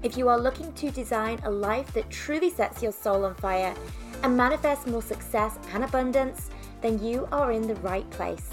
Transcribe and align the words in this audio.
If 0.00 0.16
you 0.16 0.28
are 0.28 0.38
looking 0.38 0.72
to 0.74 0.92
design 0.92 1.40
a 1.42 1.50
life 1.50 1.92
that 1.94 2.08
truly 2.08 2.50
sets 2.50 2.84
your 2.84 2.92
soul 2.92 3.24
on 3.24 3.34
fire 3.34 3.74
and 4.22 4.36
manifest 4.36 4.86
more 4.86 5.02
success 5.02 5.58
and 5.72 5.82
abundance, 5.82 6.50
then 6.82 7.02
you 7.02 7.26
are 7.32 7.50
in 7.50 7.66
the 7.66 7.74
right 7.76 8.08
place. 8.10 8.48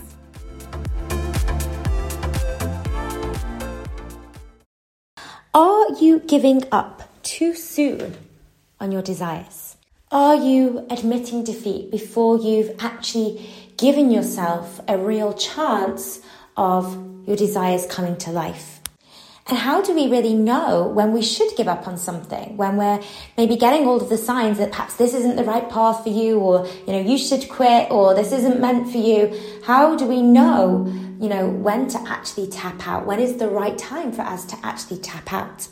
Are 5.54 5.92
you 6.02 6.20
giving 6.26 6.64
up 6.72 7.04
too 7.22 7.54
soon 7.54 8.18
on 8.80 8.92
your 8.92 9.04
desires? 9.04 9.78
Are 10.12 10.36
you 10.36 10.88
admitting 10.90 11.44
defeat 11.44 11.92
before 11.92 12.40
you've 12.40 12.76
actually 12.80 13.48
given 13.78 14.10
yourself 14.10 14.82
a 14.88 14.98
real 14.98 15.32
chance 15.34 16.22
of 16.58 17.28
your 17.28 17.38
desires 17.38 17.86
coming 17.86 18.18
to 18.18 18.32
life? 18.32 18.75
And 19.48 19.60
how 19.60 19.84
do 19.84 19.94
we 19.94 20.08
really 20.08 20.34
know 20.34 20.88
when 20.88 21.12
we 21.12 21.22
should 21.22 21.56
give 21.56 21.68
up 21.68 21.88
on 21.88 21.98
something? 21.98 22.58
When 22.58 22.78
we're 22.78 23.00
maybe 23.38 23.56
getting 23.58 23.86
all 23.86 24.02
of 24.02 24.10
the 24.10 24.18
signs 24.18 24.58
that 24.58 24.72
perhaps 24.72 24.96
this 24.96 25.14
isn't 25.14 25.36
the 25.36 25.44
right 25.44 25.70
path 25.70 26.02
for 26.02 26.10
you 26.10 26.40
or, 26.40 26.66
you 26.88 26.94
know, 26.94 27.00
you 27.00 27.20
should 27.20 27.48
quit 27.48 27.92
or 27.92 28.16
this 28.16 28.32
isn't 28.32 28.60
meant 28.60 28.92
for 28.92 28.98
you. 28.98 29.40
How 29.64 29.96
do 29.96 30.06
we 30.06 30.24
know, 30.24 30.92
you 31.22 31.30
know, 31.30 31.48
when 31.48 31.88
to 31.90 32.00
actually 32.08 32.48
tap 32.48 32.88
out? 32.88 33.06
When 33.06 33.20
is 33.20 33.38
the 33.38 33.48
right 33.48 33.78
time 33.78 34.12
for 34.12 34.24
us 34.24 34.46
to 34.46 34.58
actually 34.64 34.98
tap 34.98 35.32
out? 35.32 35.68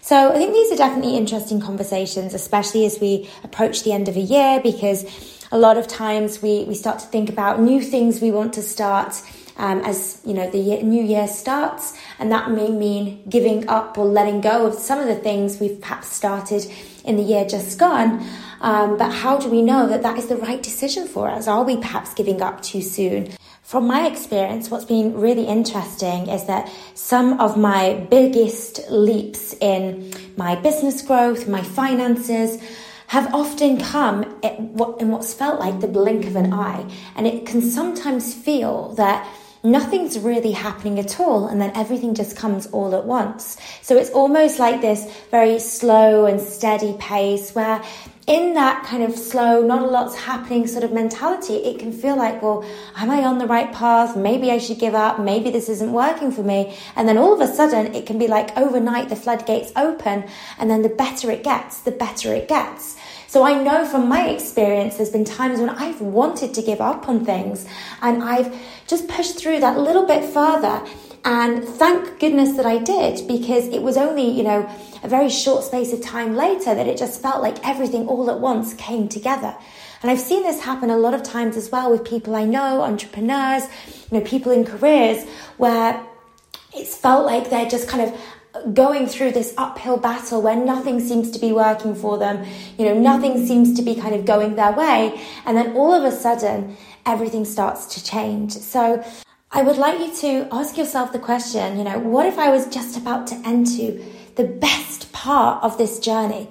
So 0.00 0.30
I 0.32 0.36
think 0.36 0.52
these 0.52 0.70
are 0.70 0.76
definitely 0.76 1.16
interesting 1.16 1.60
conversations, 1.60 2.34
especially 2.34 2.86
as 2.86 3.00
we 3.00 3.28
approach 3.42 3.82
the 3.82 3.92
end 3.92 4.08
of 4.08 4.16
a 4.16 4.20
year, 4.20 4.60
because 4.62 5.04
a 5.50 5.58
lot 5.58 5.76
of 5.76 5.88
times 5.88 6.40
we, 6.40 6.64
we 6.64 6.74
start 6.74 7.00
to 7.00 7.06
think 7.06 7.28
about 7.28 7.60
new 7.60 7.82
things 7.82 8.20
we 8.20 8.30
want 8.30 8.52
to 8.54 8.62
start 8.62 9.20
um, 9.58 9.80
as 9.80 10.20
you 10.24 10.34
know 10.34 10.48
the 10.50 10.58
year, 10.58 10.82
new 10.82 11.02
year 11.02 11.28
starts, 11.28 11.98
and 12.18 12.32
that 12.32 12.50
may 12.50 12.70
mean 12.70 13.22
giving 13.28 13.68
up 13.68 13.98
or 13.98 14.06
letting 14.06 14.40
go 14.40 14.66
of 14.66 14.74
some 14.74 14.98
of 14.98 15.06
the 15.06 15.16
things 15.16 15.60
we've 15.60 15.80
perhaps 15.80 16.08
started 16.08 16.70
in 17.04 17.16
the 17.16 17.22
year 17.22 17.44
just 17.44 17.78
gone. 17.78 18.24
Um, 18.60 18.96
but 18.96 19.12
how 19.12 19.38
do 19.38 19.48
we 19.48 19.62
know 19.62 19.86
that 19.88 20.02
that 20.02 20.18
is 20.18 20.26
the 20.26 20.36
right 20.36 20.62
decision 20.62 21.06
for 21.06 21.28
us? 21.28 21.46
Are 21.46 21.64
we 21.64 21.76
perhaps 21.76 22.14
giving 22.14 22.42
up 22.42 22.62
too 22.62 22.82
soon? 22.82 23.30
From 23.62 23.86
my 23.86 24.06
experience, 24.06 24.70
what's 24.70 24.86
been 24.86 25.14
really 25.14 25.44
interesting 25.44 26.28
is 26.28 26.46
that 26.46 26.72
some 26.94 27.38
of 27.38 27.58
my 27.58 27.94
biggest 28.10 28.80
leaps 28.90 29.54
in 29.60 30.10
my 30.36 30.54
business 30.56 31.02
growth, 31.02 31.46
my 31.46 31.62
finances, 31.62 32.58
have 33.08 33.34
often 33.34 33.78
come 33.78 34.22
in 34.42 35.10
what's 35.10 35.34
felt 35.34 35.60
like 35.60 35.80
the 35.80 35.88
blink 35.88 36.26
of 36.26 36.36
an 36.36 36.52
eye. 36.52 36.90
And 37.14 37.26
it 37.26 37.46
can 37.46 37.60
sometimes 37.60 38.34
feel 38.34 38.94
that 38.94 39.26
nothing's 39.70 40.18
really 40.18 40.52
happening 40.52 40.98
at 40.98 41.20
all 41.20 41.46
and 41.46 41.60
then 41.60 41.72
everything 41.74 42.14
just 42.14 42.36
comes 42.36 42.66
all 42.68 42.94
at 42.94 43.04
once. 43.04 43.56
So 43.82 43.96
it's 43.96 44.10
almost 44.10 44.58
like 44.58 44.80
this 44.80 45.10
very 45.30 45.58
slow 45.58 46.26
and 46.26 46.40
steady 46.40 46.96
pace 46.98 47.54
where 47.54 47.82
in 48.28 48.52
that 48.54 48.84
kind 48.84 49.02
of 49.02 49.16
slow, 49.16 49.62
not 49.62 49.82
a 49.82 49.86
lot's 49.86 50.14
happening 50.14 50.66
sort 50.66 50.84
of 50.84 50.92
mentality, 50.92 51.54
it 51.54 51.78
can 51.78 51.92
feel 51.92 52.14
like, 52.14 52.42
well, 52.42 52.62
am 52.94 53.10
I 53.10 53.24
on 53.24 53.38
the 53.38 53.46
right 53.46 53.72
path? 53.72 54.16
Maybe 54.16 54.50
I 54.50 54.58
should 54.58 54.78
give 54.78 54.94
up. 54.94 55.18
Maybe 55.18 55.50
this 55.50 55.70
isn't 55.70 55.90
working 55.90 56.30
for 56.30 56.42
me. 56.42 56.76
And 56.94 57.08
then 57.08 57.16
all 57.16 57.32
of 57.32 57.40
a 57.40 57.50
sudden, 57.50 57.94
it 57.94 58.04
can 58.04 58.18
be 58.18 58.28
like 58.28 58.54
overnight, 58.54 59.08
the 59.08 59.16
floodgates 59.16 59.72
open. 59.76 60.24
And 60.58 60.70
then 60.70 60.82
the 60.82 60.90
better 60.90 61.30
it 61.30 61.42
gets, 61.42 61.80
the 61.80 61.90
better 61.90 62.34
it 62.34 62.48
gets. 62.48 62.98
So 63.28 63.42
I 63.42 63.62
know 63.62 63.84
from 63.84 64.08
my 64.08 64.26
experience, 64.30 64.96
there's 64.96 65.10
been 65.10 65.26
times 65.26 65.60
when 65.60 65.68
I've 65.68 66.00
wanted 66.00 66.54
to 66.54 66.62
give 66.62 66.80
up 66.80 67.10
on 67.10 67.26
things 67.26 67.66
and 68.00 68.24
I've 68.24 68.58
just 68.86 69.06
pushed 69.06 69.38
through 69.38 69.60
that 69.60 69.78
little 69.78 70.06
bit 70.06 70.24
further. 70.24 70.82
And 71.26 71.62
thank 71.62 72.20
goodness 72.20 72.56
that 72.56 72.64
I 72.64 72.78
did 72.78 73.28
because 73.28 73.68
it 73.68 73.82
was 73.82 73.98
only, 73.98 74.30
you 74.30 74.42
know, 74.42 74.66
a 75.02 75.08
very 75.08 75.28
short 75.28 75.62
space 75.62 75.92
of 75.92 76.00
time 76.00 76.36
later 76.36 76.74
that 76.74 76.86
it 76.86 76.96
just 76.96 77.20
felt 77.20 77.42
like 77.42 77.58
everything 77.68 78.08
all 78.08 78.30
at 78.30 78.40
once 78.40 78.72
came 78.72 79.10
together. 79.10 79.54
And 80.00 80.10
I've 80.10 80.20
seen 80.20 80.42
this 80.42 80.62
happen 80.62 80.88
a 80.88 80.96
lot 80.96 81.12
of 81.12 81.22
times 81.22 81.58
as 81.58 81.70
well 81.70 81.90
with 81.90 82.06
people 82.06 82.34
I 82.34 82.46
know, 82.46 82.80
entrepreneurs, 82.80 83.64
you 84.10 84.18
know, 84.18 84.24
people 84.24 84.52
in 84.52 84.64
careers 84.64 85.28
where 85.58 86.02
it's 86.74 86.96
felt 86.96 87.26
like 87.26 87.50
they're 87.50 87.68
just 87.68 87.88
kind 87.88 88.08
of 88.08 88.18
going 88.72 89.06
through 89.06 89.32
this 89.32 89.54
uphill 89.56 89.96
battle 89.96 90.42
where 90.42 90.56
nothing 90.56 91.00
seems 91.00 91.30
to 91.32 91.38
be 91.38 91.52
working 91.52 91.94
for 91.94 92.18
them, 92.18 92.44
you 92.78 92.84
know, 92.84 92.94
nothing 92.94 93.46
seems 93.46 93.74
to 93.76 93.82
be 93.82 93.94
kind 93.94 94.14
of 94.14 94.24
going 94.24 94.56
their 94.56 94.72
way, 94.72 95.20
and 95.46 95.56
then 95.56 95.76
all 95.76 95.92
of 95.92 96.04
a 96.04 96.14
sudden 96.14 96.76
everything 97.06 97.44
starts 97.44 97.86
to 97.94 98.04
change. 98.04 98.52
So 98.52 99.04
I 99.50 99.62
would 99.62 99.78
like 99.78 99.98
you 99.98 100.14
to 100.16 100.48
ask 100.52 100.76
yourself 100.76 101.12
the 101.12 101.18
question, 101.18 101.78
you 101.78 101.84
know, 101.84 101.98
what 101.98 102.26
if 102.26 102.38
I 102.38 102.50
was 102.50 102.66
just 102.66 102.98
about 102.98 103.26
to 103.28 103.34
enter 103.46 103.98
the 104.34 104.44
best 104.44 105.10
part 105.12 105.64
of 105.64 105.78
this 105.78 105.98
journey? 105.98 106.48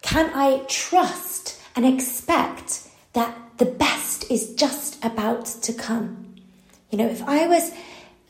Can 0.00 0.30
I 0.34 0.64
trust 0.68 1.60
and 1.76 1.84
expect 1.84 2.88
that 3.12 3.36
the 3.58 3.66
best 3.66 4.30
is 4.30 4.54
just 4.54 5.04
about 5.04 5.44
to 5.44 5.72
come? 5.72 6.36
You 6.90 6.98
know, 6.98 7.06
if 7.06 7.22
I 7.22 7.46
was 7.46 7.70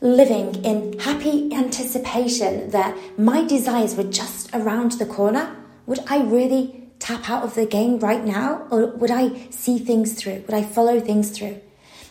living 0.00 0.64
in 0.64 0.98
happy 1.00 1.52
anticipation 1.52 2.70
that 2.70 2.96
my 3.18 3.44
desires 3.44 3.96
were 3.96 4.04
just 4.04 4.54
around 4.54 4.92
the 4.92 5.06
corner, 5.06 5.56
would 5.86 6.00
I 6.08 6.22
really 6.22 6.88
tap 6.98 7.28
out 7.28 7.42
of 7.42 7.54
the 7.54 7.66
game 7.66 7.98
right 7.98 8.24
now? 8.24 8.66
Or 8.70 8.86
would 8.86 9.10
I 9.10 9.48
see 9.50 9.78
things 9.78 10.14
through? 10.14 10.44
Would 10.46 10.54
I 10.54 10.62
follow 10.62 11.00
things 11.00 11.30
through? 11.30 11.60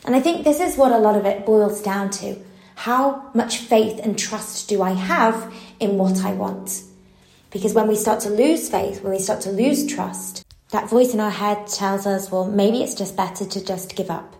And 0.05 0.15
I 0.15 0.19
think 0.19 0.43
this 0.43 0.59
is 0.59 0.77
what 0.77 0.91
a 0.91 0.97
lot 0.97 1.15
of 1.15 1.25
it 1.25 1.45
boils 1.45 1.81
down 1.81 2.09
to. 2.11 2.37
How 2.75 3.29
much 3.33 3.57
faith 3.57 3.99
and 4.03 4.17
trust 4.17 4.69
do 4.69 4.81
I 4.81 4.91
have 4.91 5.53
in 5.79 5.97
what 5.97 6.23
I 6.23 6.33
want? 6.33 6.83
Because 7.49 7.73
when 7.73 7.87
we 7.87 7.95
start 7.95 8.19
to 8.21 8.29
lose 8.29 8.69
faith, 8.69 9.01
when 9.01 9.13
we 9.13 9.19
start 9.19 9.41
to 9.41 9.51
lose 9.51 9.85
trust, 9.87 10.45
that 10.71 10.89
voice 10.89 11.13
in 11.13 11.19
our 11.19 11.31
head 11.31 11.67
tells 11.67 12.05
us, 12.05 12.31
well, 12.31 12.45
maybe 12.45 12.83
it's 12.83 12.93
just 12.93 13.15
better 13.15 13.45
to 13.45 13.65
just 13.65 13.95
give 13.95 14.11
up. 14.11 14.36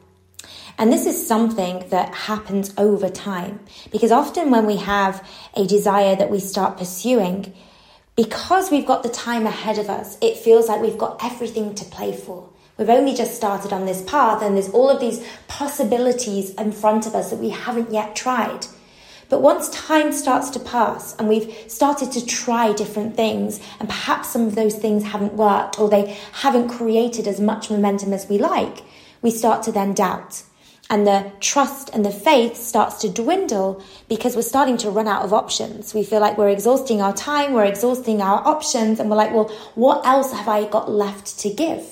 And 0.79 0.93
this 0.93 1.07
is 1.07 1.27
something 1.27 1.89
that 1.89 2.13
happens 2.13 2.71
over 2.77 3.09
time 3.09 3.61
because 3.91 4.11
often 4.11 4.51
when 4.51 4.67
we 4.67 4.77
have 4.77 5.27
a 5.55 5.65
desire 5.65 6.15
that 6.15 6.29
we 6.29 6.39
start 6.39 6.77
pursuing, 6.77 7.51
because 8.15 8.69
we've 8.69 8.85
got 8.85 9.01
the 9.01 9.09
time 9.09 9.47
ahead 9.47 9.79
of 9.79 9.89
us, 9.89 10.19
it 10.21 10.38
feels 10.38 10.67
like 10.67 10.79
we've 10.79 10.97
got 10.97 11.23
everything 11.23 11.73
to 11.73 11.85
play 11.85 12.15
for. 12.15 12.47
We've 12.77 12.91
only 12.91 13.15
just 13.15 13.35
started 13.35 13.73
on 13.73 13.88
this 13.88 14.03
path 14.03 14.43
and 14.43 14.55
there's 14.55 14.69
all 14.69 14.88
of 14.91 14.99
these 14.99 15.25
possibilities 15.47 16.53
in 16.53 16.71
front 16.71 17.07
of 17.07 17.15
us 17.15 17.31
that 17.31 17.39
we 17.39 17.49
haven't 17.49 17.91
yet 17.91 18.15
tried. 18.15 18.67
But 19.29 19.41
once 19.41 19.69
time 19.69 20.11
starts 20.11 20.51
to 20.51 20.59
pass 20.59 21.15
and 21.15 21.27
we've 21.27 21.55
started 21.67 22.11
to 22.11 22.23
try 22.23 22.71
different 22.71 23.15
things, 23.15 23.59
and 23.79 23.89
perhaps 23.89 24.29
some 24.29 24.45
of 24.45 24.53
those 24.53 24.75
things 24.75 25.05
haven't 25.05 25.33
worked 25.33 25.79
or 25.79 25.89
they 25.89 26.15
haven't 26.33 26.69
created 26.69 27.27
as 27.27 27.39
much 27.39 27.71
momentum 27.71 28.13
as 28.13 28.29
we 28.29 28.38
like, 28.38 28.83
we 29.23 29.31
start 29.31 29.63
to 29.63 29.71
then 29.71 29.95
doubt 29.95 30.44
and 30.89 31.05
the 31.05 31.31
trust 31.39 31.89
and 31.93 32.05
the 32.05 32.11
faith 32.11 32.55
starts 32.55 33.01
to 33.01 33.09
dwindle 33.09 33.83
because 34.07 34.35
we're 34.35 34.41
starting 34.41 34.77
to 34.77 34.89
run 34.89 35.07
out 35.07 35.23
of 35.23 35.33
options. 35.33 35.93
We 35.93 36.03
feel 36.03 36.21
like 36.21 36.37
we're 36.37 36.49
exhausting 36.49 37.01
our 37.01 37.13
time, 37.13 37.53
we're 37.53 37.65
exhausting 37.65 38.21
our 38.21 38.45
options, 38.47 38.99
and 38.99 39.09
we're 39.09 39.17
like, 39.17 39.33
well, 39.33 39.51
what 39.75 40.05
else 40.05 40.31
have 40.31 40.47
I 40.47 40.65
got 40.65 40.89
left 40.89 41.39
to 41.39 41.50
give? 41.50 41.85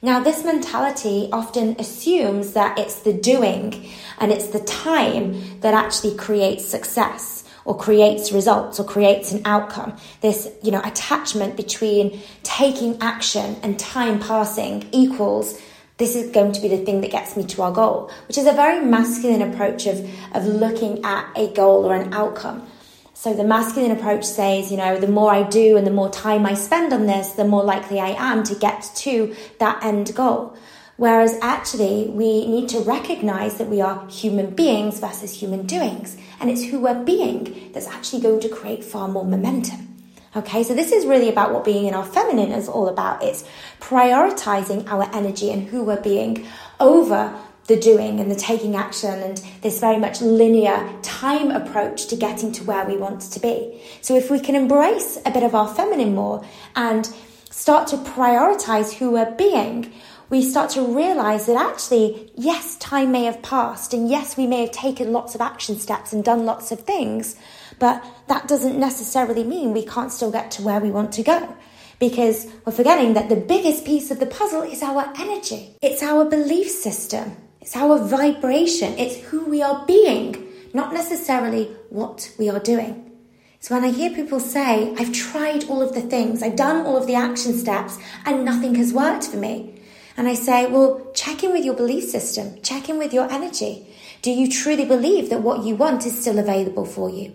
Now, 0.00 0.20
this 0.20 0.44
mentality 0.44 1.28
often 1.32 1.74
assumes 1.78 2.52
that 2.52 2.78
it's 2.78 3.00
the 3.00 3.12
doing 3.12 3.90
and 4.18 4.30
it's 4.30 4.48
the 4.48 4.60
time 4.60 5.60
that 5.60 5.74
actually 5.74 6.16
creates 6.16 6.64
success 6.64 7.44
or 7.64 7.76
creates 7.76 8.32
results 8.32 8.78
or 8.78 8.84
creates 8.84 9.32
an 9.32 9.42
outcome. 9.44 9.96
This, 10.20 10.50
you 10.62 10.70
know, 10.70 10.80
attachment 10.84 11.56
between 11.56 12.20
taking 12.42 12.96
action 13.00 13.56
and 13.62 13.78
time 13.78 14.20
passing 14.20 14.88
equals 14.92 15.60
this 15.98 16.14
is 16.14 16.30
going 16.30 16.52
to 16.52 16.60
be 16.60 16.68
the 16.68 16.78
thing 16.78 17.00
that 17.02 17.10
gets 17.10 17.36
me 17.36 17.44
to 17.44 17.62
our 17.62 17.72
goal, 17.72 18.10
which 18.28 18.38
is 18.38 18.46
a 18.46 18.52
very 18.52 18.84
masculine 18.84 19.42
approach 19.42 19.86
of, 19.86 20.08
of 20.32 20.46
looking 20.46 21.04
at 21.04 21.30
a 21.36 21.52
goal 21.52 21.84
or 21.84 21.94
an 21.94 22.14
outcome. 22.14 22.66
So 23.14 23.34
the 23.34 23.42
masculine 23.42 23.90
approach 23.90 24.24
says, 24.24 24.70
you 24.70 24.76
know, 24.76 25.00
the 25.00 25.08
more 25.08 25.32
I 25.32 25.42
do 25.42 25.76
and 25.76 25.84
the 25.84 25.90
more 25.90 26.08
time 26.08 26.46
I 26.46 26.54
spend 26.54 26.92
on 26.92 27.06
this, 27.06 27.32
the 27.32 27.44
more 27.44 27.64
likely 27.64 27.98
I 27.98 28.10
am 28.10 28.44
to 28.44 28.54
get 28.54 28.88
to 28.98 29.34
that 29.58 29.84
end 29.84 30.14
goal. 30.14 30.56
Whereas 30.98 31.36
actually, 31.42 32.08
we 32.08 32.46
need 32.46 32.68
to 32.70 32.78
recognize 32.80 33.58
that 33.58 33.68
we 33.68 33.80
are 33.80 34.06
human 34.08 34.54
beings 34.54 35.00
versus 35.00 35.32
human 35.32 35.66
doings. 35.66 36.16
And 36.38 36.48
it's 36.48 36.64
who 36.64 36.78
we're 36.78 37.02
being 37.02 37.72
that's 37.72 37.88
actually 37.88 38.22
going 38.22 38.40
to 38.40 38.48
create 38.48 38.84
far 38.84 39.08
more 39.08 39.24
momentum. 39.24 39.97
Okay, 40.36 40.62
so 40.62 40.74
this 40.74 40.92
is 40.92 41.06
really 41.06 41.30
about 41.30 41.54
what 41.54 41.64
being 41.64 41.86
in 41.86 41.94
our 41.94 42.04
feminine 42.04 42.52
is 42.52 42.68
all 42.68 42.88
about. 42.88 43.22
It's 43.22 43.44
prioritizing 43.80 44.86
our 44.88 45.08
energy 45.14 45.50
and 45.50 45.66
who 45.66 45.82
we're 45.82 46.00
being 46.00 46.46
over 46.78 47.34
the 47.66 47.76
doing 47.76 48.20
and 48.20 48.30
the 48.30 48.34
taking 48.34 48.76
action 48.76 49.10
and 49.20 49.38
this 49.62 49.80
very 49.80 49.98
much 49.98 50.20
linear 50.20 50.92
time 51.02 51.50
approach 51.50 52.06
to 52.08 52.16
getting 52.16 52.52
to 52.52 52.64
where 52.64 52.84
we 52.84 52.96
want 52.96 53.22
to 53.22 53.40
be. 53.40 53.82
So 54.02 54.16
if 54.16 54.30
we 54.30 54.38
can 54.38 54.54
embrace 54.54 55.18
a 55.24 55.30
bit 55.30 55.42
of 55.42 55.54
our 55.54 55.68
feminine 55.68 56.14
more 56.14 56.44
and 56.76 57.06
start 57.50 57.88
to 57.88 57.96
prioritize 57.96 58.94
who 58.94 59.10
we're 59.10 59.34
being, 59.34 59.92
we 60.30 60.42
start 60.42 60.70
to 60.70 60.82
realize 60.82 61.46
that 61.46 61.56
actually, 61.56 62.30
yes, 62.34 62.76
time 62.76 63.12
may 63.12 63.24
have 63.24 63.40
passed, 63.42 63.94
and 63.94 64.10
yes, 64.10 64.36
we 64.36 64.46
may 64.46 64.60
have 64.60 64.72
taken 64.72 65.12
lots 65.12 65.34
of 65.34 65.40
action 65.40 65.78
steps 65.78 66.12
and 66.12 66.22
done 66.22 66.44
lots 66.44 66.70
of 66.70 66.80
things, 66.80 67.34
but 67.78 68.04
that 68.28 68.48
doesn't 68.48 68.78
necessarily 68.78 69.44
mean 69.44 69.72
we 69.72 69.84
can't 69.84 70.12
still 70.12 70.30
get 70.30 70.50
to 70.52 70.62
where 70.62 70.80
we 70.80 70.90
want 70.90 71.12
to 71.12 71.22
go. 71.22 71.56
Because 71.98 72.46
we're 72.64 72.72
forgetting 72.72 73.14
that 73.14 73.28
the 73.28 73.36
biggest 73.36 73.84
piece 73.84 74.10
of 74.10 74.20
the 74.20 74.26
puzzle 74.26 74.62
is 74.62 74.82
our 74.82 75.12
energy. 75.18 75.74
It's 75.82 76.02
our 76.02 76.24
belief 76.24 76.70
system. 76.70 77.36
It's 77.60 77.76
our 77.76 77.98
vibration. 77.98 78.96
It's 78.98 79.16
who 79.16 79.44
we 79.46 79.62
are 79.62 79.84
being, 79.86 80.46
not 80.72 80.92
necessarily 80.92 81.64
what 81.90 82.32
we 82.38 82.48
are 82.48 82.60
doing. 82.60 83.04
So 83.60 83.74
when 83.74 83.84
I 83.84 83.90
hear 83.90 84.14
people 84.14 84.38
say, 84.38 84.94
I've 84.96 85.12
tried 85.12 85.64
all 85.64 85.82
of 85.82 85.92
the 85.92 86.00
things, 86.00 86.42
I've 86.42 86.54
done 86.54 86.86
all 86.86 86.96
of 86.96 87.08
the 87.08 87.16
action 87.16 87.54
steps, 87.54 87.98
and 88.24 88.44
nothing 88.44 88.76
has 88.76 88.92
worked 88.92 89.24
for 89.24 89.36
me. 89.36 89.82
And 90.16 90.28
I 90.28 90.34
say, 90.34 90.66
well, 90.66 91.10
check 91.14 91.42
in 91.42 91.52
with 91.52 91.64
your 91.64 91.74
belief 91.74 92.04
system, 92.04 92.62
check 92.62 92.88
in 92.88 92.98
with 92.98 93.12
your 93.12 93.30
energy. 93.30 93.86
Do 94.22 94.30
you 94.30 94.48
truly 94.50 94.84
believe 94.84 95.30
that 95.30 95.42
what 95.42 95.64
you 95.64 95.74
want 95.74 96.06
is 96.06 96.20
still 96.20 96.38
available 96.38 96.84
for 96.84 97.10
you? 97.10 97.32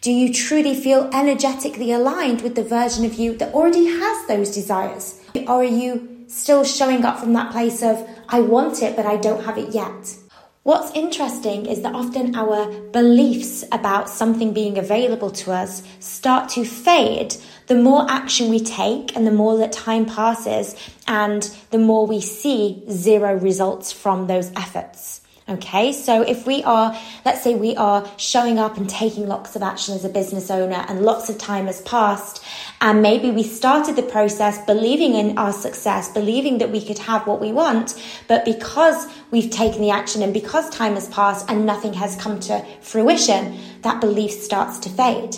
Do 0.00 0.12
you 0.12 0.32
truly 0.32 0.76
feel 0.76 1.10
energetically 1.12 1.90
aligned 1.90 2.42
with 2.42 2.54
the 2.54 2.62
version 2.62 3.04
of 3.04 3.14
you 3.14 3.36
that 3.38 3.52
already 3.52 3.86
has 3.86 4.26
those 4.28 4.54
desires? 4.54 5.20
Or 5.48 5.54
are 5.54 5.64
you 5.64 6.24
still 6.28 6.62
showing 6.62 7.04
up 7.04 7.18
from 7.18 7.32
that 7.32 7.50
place 7.50 7.82
of, 7.82 8.08
I 8.28 8.40
want 8.40 8.80
it, 8.80 8.94
but 8.94 9.06
I 9.06 9.16
don't 9.16 9.44
have 9.44 9.58
it 9.58 9.74
yet? 9.74 10.16
What's 10.62 10.92
interesting 10.92 11.66
is 11.66 11.82
that 11.82 11.96
often 11.96 12.36
our 12.36 12.70
beliefs 12.92 13.64
about 13.72 14.08
something 14.08 14.52
being 14.52 14.78
available 14.78 15.30
to 15.32 15.50
us 15.50 15.82
start 15.98 16.48
to 16.50 16.64
fade 16.64 17.34
the 17.66 17.74
more 17.74 18.08
action 18.08 18.50
we 18.50 18.60
take 18.60 19.16
and 19.16 19.26
the 19.26 19.32
more 19.32 19.56
that 19.58 19.72
time 19.72 20.06
passes 20.06 20.76
and 21.08 21.42
the 21.70 21.78
more 21.78 22.06
we 22.06 22.20
see 22.20 22.84
zero 22.88 23.34
results 23.34 23.90
from 23.90 24.28
those 24.28 24.52
efforts. 24.52 25.22
Okay, 25.50 25.92
so 25.92 26.20
if 26.20 26.46
we 26.46 26.62
are, 26.64 26.94
let's 27.24 27.42
say 27.42 27.54
we 27.54 27.74
are 27.74 28.06
showing 28.18 28.58
up 28.58 28.76
and 28.76 28.86
taking 28.86 29.26
lots 29.26 29.56
of 29.56 29.62
action 29.62 29.94
as 29.94 30.04
a 30.04 30.10
business 30.10 30.50
owner 30.50 30.84
and 30.88 31.00
lots 31.00 31.30
of 31.30 31.38
time 31.38 31.64
has 31.64 31.80
passed, 31.80 32.44
and 32.82 33.00
maybe 33.00 33.30
we 33.30 33.42
started 33.42 33.96
the 33.96 34.02
process 34.02 34.62
believing 34.66 35.14
in 35.14 35.38
our 35.38 35.54
success, 35.54 36.12
believing 36.12 36.58
that 36.58 36.70
we 36.70 36.84
could 36.84 36.98
have 36.98 37.26
what 37.26 37.40
we 37.40 37.50
want, 37.50 37.94
but 38.26 38.44
because 38.44 39.06
we've 39.30 39.50
taken 39.50 39.80
the 39.80 39.90
action 39.90 40.20
and 40.20 40.34
because 40.34 40.68
time 40.68 40.96
has 40.96 41.08
passed 41.08 41.48
and 41.48 41.64
nothing 41.64 41.94
has 41.94 42.14
come 42.16 42.38
to 42.40 42.62
fruition, 42.82 43.58
that 43.80 44.02
belief 44.02 44.32
starts 44.32 44.78
to 44.80 44.90
fade. 44.90 45.34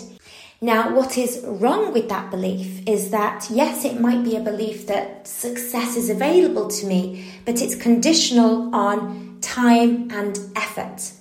Now, 0.59 0.93
what 0.93 1.17
is 1.17 1.41
wrong 1.47 1.93
with 1.93 2.09
that 2.09 2.29
belief 2.29 2.85
is 2.85 3.11
that, 3.11 3.47
yes, 3.49 3.85
it 3.85 4.01
might 4.01 4.25
be 4.25 4.35
a 4.35 4.41
belief 4.41 4.87
that 4.87 5.25
success 5.25 5.95
is 5.95 6.09
available 6.09 6.67
to 6.67 6.85
me, 6.85 7.31
but 7.45 7.61
it's 7.61 7.75
conditional 7.75 8.75
on 8.75 9.30
time 9.41 10.09
and 10.11 10.39
effort. 10.55 11.11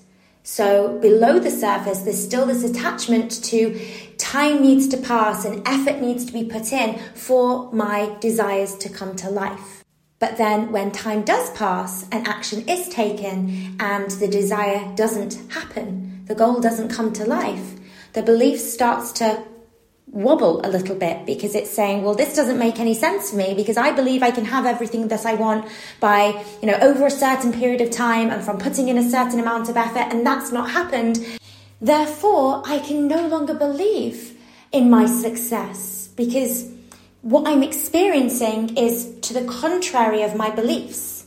So 0.43 0.99
below 1.01 1.39
the 1.39 1.51
surface, 1.51 2.01
there's 2.01 2.23
still 2.23 2.47
this 2.47 2.65
attachment 2.65 3.45
to 3.45 3.81
time 4.19 4.63
needs 4.63 4.89
to 4.89 4.97
pass 4.97 5.45
and 5.45 5.67
effort 5.67 6.01
needs 6.01 6.25
to 6.27 6.33
be 6.33 6.45
put 6.45 6.73
in 6.73 6.99
for 7.15 7.71
my 7.73 8.17
desires 8.21 8.77
to 8.79 8.89
come 8.89 9.17
to 9.17 9.31
life. 9.31 9.85
But 10.19 10.37
then 10.37 10.71
when 10.71 10.93
time 10.93 11.23
does 11.23 11.51
pass 11.53 12.07
and 12.13 12.27
action 12.27 12.69
is 12.69 12.89
taken 12.89 13.77
and 13.81 14.11
the 14.13 14.29
desire 14.29 14.95
doesn't 14.95 15.53
happen, 15.53 16.25
the 16.27 16.35
goal 16.35 16.61
doesn't 16.61 16.91
come 16.91 17.13
to 17.15 17.25
life, 17.25 17.77
the 18.13 18.23
belief 18.23 18.61
starts 18.61 19.13
to 19.13 19.43
wobble 20.12 20.61
a 20.65 20.69
little 20.69 20.97
bit 20.97 21.25
because 21.25 21.55
it's 21.55 21.71
saying, 21.71 22.03
well, 22.03 22.15
this 22.15 22.35
doesn't 22.35 22.59
make 22.59 22.81
any 22.81 22.95
sense 22.95 23.31
to 23.31 23.37
me 23.37 23.55
because 23.55 23.77
I 23.77 23.93
believe 23.93 24.23
I 24.23 24.31
can 24.31 24.45
have 24.45 24.67
everything 24.67 25.09
that 25.09 25.25
I 25.25 25.35
want 25.35 25.67
by, 26.01 26.45
you 26.61 26.69
know, 26.69 26.79
over 26.81 27.07
a 27.07 27.11
certain 27.11 27.53
period 27.53 27.81
of 27.81 27.91
time 27.91 28.31
and 28.31 28.43
from 28.43 28.59
putting 28.59 28.89
in 28.89 28.99
a 28.99 29.09
certain 29.09 29.39
amount 29.39 29.69
of 29.69 29.77
effort, 29.77 30.12
and 30.12 30.27
that's 30.27 30.51
not 30.53 30.71
happened. 30.71 31.25
Therefore, 31.81 32.62
I 32.67 32.79
can 32.81 33.09
no 33.09 33.27
longer 33.29 33.55
believe 33.55 34.37
in 34.73 34.91
my 34.91 35.07
success 35.07 36.09
because 36.17 36.71
what 37.23 37.47
I'm 37.47 37.62
experiencing 37.62 38.77
is 38.77 39.15
to 39.23 39.35
the 39.35 39.45
contrary 39.45 40.23
of 40.23 40.35
my 40.35 40.51
beliefs. 40.51 41.27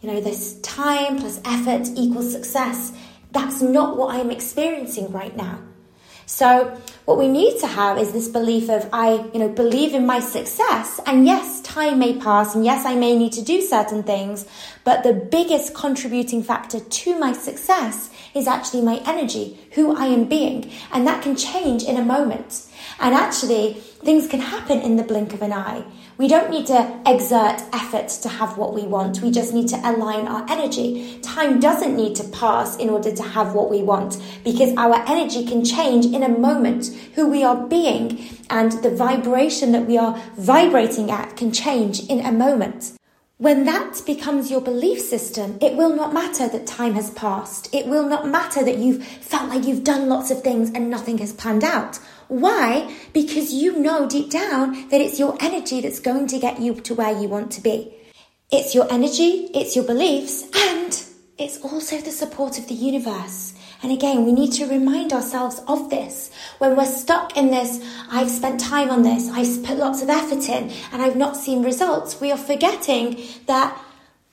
You 0.00 0.10
know, 0.10 0.20
this 0.20 0.60
time 0.60 1.18
plus 1.18 1.40
effort 1.44 1.88
equals 1.96 2.32
success. 2.32 2.92
That's 3.32 3.62
not 3.62 3.96
what 3.96 4.14
I'm 4.14 4.30
experiencing 4.30 5.10
right 5.10 5.36
now. 5.36 5.60
So 6.26 6.80
what 7.04 7.18
we 7.18 7.28
need 7.28 7.60
to 7.60 7.66
have 7.66 7.98
is 7.98 8.12
this 8.12 8.28
belief 8.28 8.70
of 8.70 8.88
I, 8.92 9.28
you 9.32 9.40
know, 9.40 9.48
believe 9.48 9.94
in 9.94 10.06
my 10.06 10.20
success. 10.20 11.00
And 11.06 11.26
yes, 11.26 11.60
time 11.62 11.98
may 11.98 12.18
pass 12.18 12.54
and 12.54 12.64
yes, 12.64 12.86
I 12.86 12.94
may 12.94 13.16
need 13.16 13.32
to 13.32 13.42
do 13.42 13.60
certain 13.60 14.02
things, 14.02 14.46
but 14.84 15.02
the 15.02 15.12
biggest 15.12 15.74
contributing 15.74 16.42
factor 16.42 16.80
to 16.80 17.18
my 17.18 17.32
success 17.32 18.10
is 18.34 18.46
actually 18.46 18.82
my 18.82 19.02
energy, 19.06 19.58
who 19.72 19.94
I 19.94 20.06
am 20.06 20.24
being. 20.24 20.70
And 20.92 21.06
that 21.06 21.22
can 21.22 21.36
change 21.36 21.82
in 21.82 21.96
a 21.96 22.04
moment. 22.04 22.66
And 22.98 23.14
actually, 23.14 23.74
things 23.74 24.26
can 24.26 24.40
happen 24.40 24.80
in 24.80 24.96
the 24.96 25.02
blink 25.02 25.34
of 25.34 25.42
an 25.42 25.52
eye. 25.52 25.84
We 26.16 26.28
don't 26.28 26.48
need 26.48 26.66
to 26.68 27.00
exert 27.06 27.60
effort 27.72 28.08
to 28.22 28.28
have 28.28 28.56
what 28.56 28.72
we 28.72 28.82
want. 28.82 29.20
We 29.20 29.32
just 29.32 29.52
need 29.52 29.66
to 29.68 29.76
align 29.76 30.28
our 30.28 30.46
energy. 30.48 31.18
Time 31.22 31.58
doesn't 31.58 31.96
need 31.96 32.14
to 32.16 32.24
pass 32.28 32.76
in 32.76 32.88
order 32.88 33.10
to 33.14 33.22
have 33.22 33.54
what 33.54 33.68
we 33.68 33.82
want 33.82 34.22
because 34.44 34.72
our 34.76 35.02
energy 35.08 35.44
can 35.44 35.64
change 35.64 36.06
in 36.06 36.22
a 36.22 36.28
moment. 36.28 36.86
Who 37.16 37.28
we 37.28 37.42
are 37.42 37.66
being 37.66 38.24
and 38.48 38.72
the 38.84 38.90
vibration 38.90 39.72
that 39.72 39.86
we 39.86 39.98
are 39.98 40.16
vibrating 40.36 41.10
at 41.10 41.36
can 41.36 41.50
change 41.50 42.06
in 42.08 42.20
a 42.20 42.30
moment. 42.30 42.92
When 43.38 43.64
that 43.64 44.00
becomes 44.06 44.48
your 44.48 44.60
belief 44.60 45.00
system, 45.00 45.58
it 45.60 45.74
will 45.74 45.94
not 45.96 46.14
matter 46.14 46.46
that 46.46 46.68
time 46.68 46.94
has 46.94 47.10
passed. 47.10 47.68
It 47.74 47.86
will 47.86 48.08
not 48.08 48.28
matter 48.28 48.62
that 48.62 48.78
you've 48.78 49.04
felt 49.04 49.48
like 49.48 49.64
you've 49.64 49.82
done 49.82 50.08
lots 50.08 50.30
of 50.30 50.44
things 50.44 50.70
and 50.70 50.88
nothing 50.88 51.18
has 51.18 51.32
panned 51.32 51.64
out. 51.64 51.96
Why? 52.28 52.94
Because 53.12 53.52
you 53.52 53.76
know 53.76 54.08
deep 54.08 54.30
down 54.30 54.88
that 54.90 55.00
it's 55.00 55.18
your 55.18 55.36
energy 55.40 55.80
that's 55.80 55.98
going 55.98 56.28
to 56.28 56.38
get 56.38 56.60
you 56.60 56.76
to 56.82 56.94
where 56.94 57.20
you 57.20 57.28
want 57.28 57.50
to 57.52 57.60
be. 57.60 57.92
It's 58.52 58.72
your 58.72 58.86
energy, 58.92 59.50
it's 59.52 59.74
your 59.74 59.84
beliefs, 59.84 60.44
and 60.54 61.04
it's 61.36 61.60
also 61.60 62.00
the 62.00 62.12
support 62.12 62.56
of 62.56 62.68
the 62.68 62.74
universe. 62.74 63.54
And 63.84 63.92
again, 63.92 64.24
we 64.24 64.32
need 64.32 64.52
to 64.52 64.66
remind 64.66 65.12
ourselves 65.12 65.60
of 65.68 65.90
this. 65.90 66.30
When 66.56 66.74
we're 66.74 66.86
stuck 66.86 67.36
in 67.36 67.50
this, 67.50 67.84
I've 68.10 68.30
spent 68.30 68.58
time 68.58 68.88
on 68.88 69.02
this, 69.02 69.28
I've 69.28 69.62
put 69.62 69.76
lots 69.76 70.00
of 70.00 70.08
effort 70.08 70.48
in, 70.48 70.72
and 70.90 71.02
I've 71.02 71.16
not 71.16 71.36
seen 71.36 71.62
results, 71.62 72.18
we 72.18 72.32
are 72.32 72.38
forgetting 72.38 73.22
that 73.44 73.78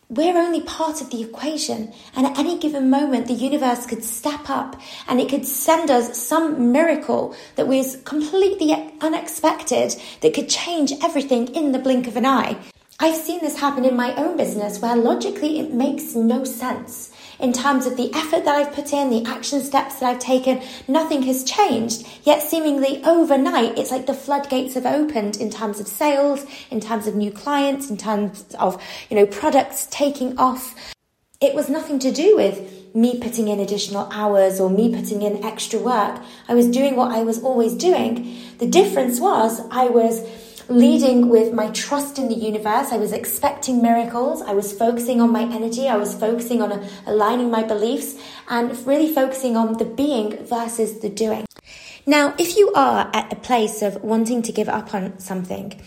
we're 0.07 0.37
only 0.37 0.61
part 0.61 1.01
of 1.01 1.09
the 1.09 1.21
equation. 1.21 1.91
And 2.15 2.27
at 2.27 2.39
any 2.39 2.59
given 2.59 2.89
moment, 2.89 3.27
the 3.27 3.33
universe 3.33 3.85
could 3.85 4.05
step 4.05 4.49
up 4.49 4.79
and 5.09 5.19
it 5.19 5.27
could 5.27 5.45
send 5.45 5.91
us 5.91 6.17
some 6.17 6.71
miracle 6.71 7.35
that 7.57 7.67
was 7.67 7.97
completely 8.05 8.71
unexpected 9.01 10.01
that 10.21 10.33
could 10.33 10.47
change 10.47 10.93
everything 11.03 11.49
in 11.53 11.73
the 11.73 11.79
blink 11.79 12.07
of 12.07 12.15
an 12.15 12.25
eye. 12.25 12.57
I've 13.03 13.15
seen 13.15 13.39
this 13.39 13.59
happen 13.59 13.83
in 13.83 13.95
my 13.95 14.13
own 14.13 14.37
business 14.37 14.79
where 14.79 14.95
logically 14.95 15.59
it 15.59 15.73
makes 15.73 16.13
no 16.13 16.43
sense 16.43 17.11
in 17.39 17.51
terms 17.51 17.87
of 17.87 17.97
the 17.97 18.13
effort 18.13 18.45
that 18.45 18.55
I've 18.55 18.75
put 18.75 18.93
in, 18.93 19.09
the 19.09 19.25
action 19.25 19.61
steps 19.61 19.95
that 19.99 20.05
I've 20.05 20.19
taken, 20.19 20.61
nothing 20.87 21.23
has 21.23 21.43
changed. 21.43 22.07
Yet 22.23 22.43
seemingly 22.43 23.03
overnight, 23.03 23.75
it's 23.79 23.89
like 23.89 24.05
the 24.05 24.13
floodgates 24.13 24.75
have 24.75 24.85
opened 24.85 25.37
in 25.37 25.49
terms 25.49 25.79
of 25.79 25.87
sales, 25.87 26.45
in 26.69 26.79
terms 26.79 27.07
of 27.07 27.15
new 27.15 27.31
clients, 27.31 27.89
in 27.89 27.97
terms 27.97 28.45
of, 28.59 28.79
you 29.09 29.17
know, 29.17 29.25
products 29.25 29.87
taking 29.89 30.37
off. 30.37 30.75
It 31.41 31.55
was 31.55 31.69
nothing 31.69 31.97
to 31.97 32.11
do 32.11 32.35
with 32.35 32.93
me 32.93 33.19
putting 33.19 33.47
in 33.47 33.59
additional 33.59 34.07
hours 34.11 34.59
or 34.59 34.69
me 34.69 34.93
putting 34.93 35.23
in 35.23 35.43
extra 35.43 35.79
work. 35.79 36.21
I 36.47 36.53
was 36.53 36.67
doing 36.67 36.95
what 36.95 37.11
I 37.11 37.23
was 37.23 37.41
always 37.41 37.73
doing. 37.73 38.37
The 38.59 38.67
difference 38.67 39.19
was 39.19 39.61
I 39.71 39.85
was 39.85 40.21
leading 40.71 41.27
with 41.27 41.53
my 41.53 41.69
trust 41.71 42.17
in 42.17 42.29
the 42.29 42.35
universe. 42.35 42.91
I 42.91 42.97
was 42.97 43.11
expecting 43.11 43.81
miracles. 43.81 44.41
I 44.41 44.53
was 44.53 44.71
focusing 44.71 45.19
on 45.19 45.31
my 45.31 45.43
energy. 45.43 45.87
I 45.87 45.97
was 45.97 46.15
focusing 46.15 46.61
on 46.61 46.87
aligning 47.05 47.51
my 47.51 47.63
beliefs 47.63 48.15
and 48.49 48.75
really 48.87 49.13
focusing 49.13 49.57
on 49.57 49.77
the 49.77 49.85
being 49.85 50.43
versus 50.45 50.99
the 50.99 51.09
doing. 51.09 51.45
Now, 52.05 52.33
if 52.39 52.57
you 52.57 52.71
are 52.73 53.11
at 53.13 53.31
a 53.31 53.35
place 53.35 53.81
of 53.81 54.01
wanting 54.01 54.41
to 54.43 54.51
give 54.51 54.69
up 54.69 54.93
on 54.93 55.19
something, 55.19 55.79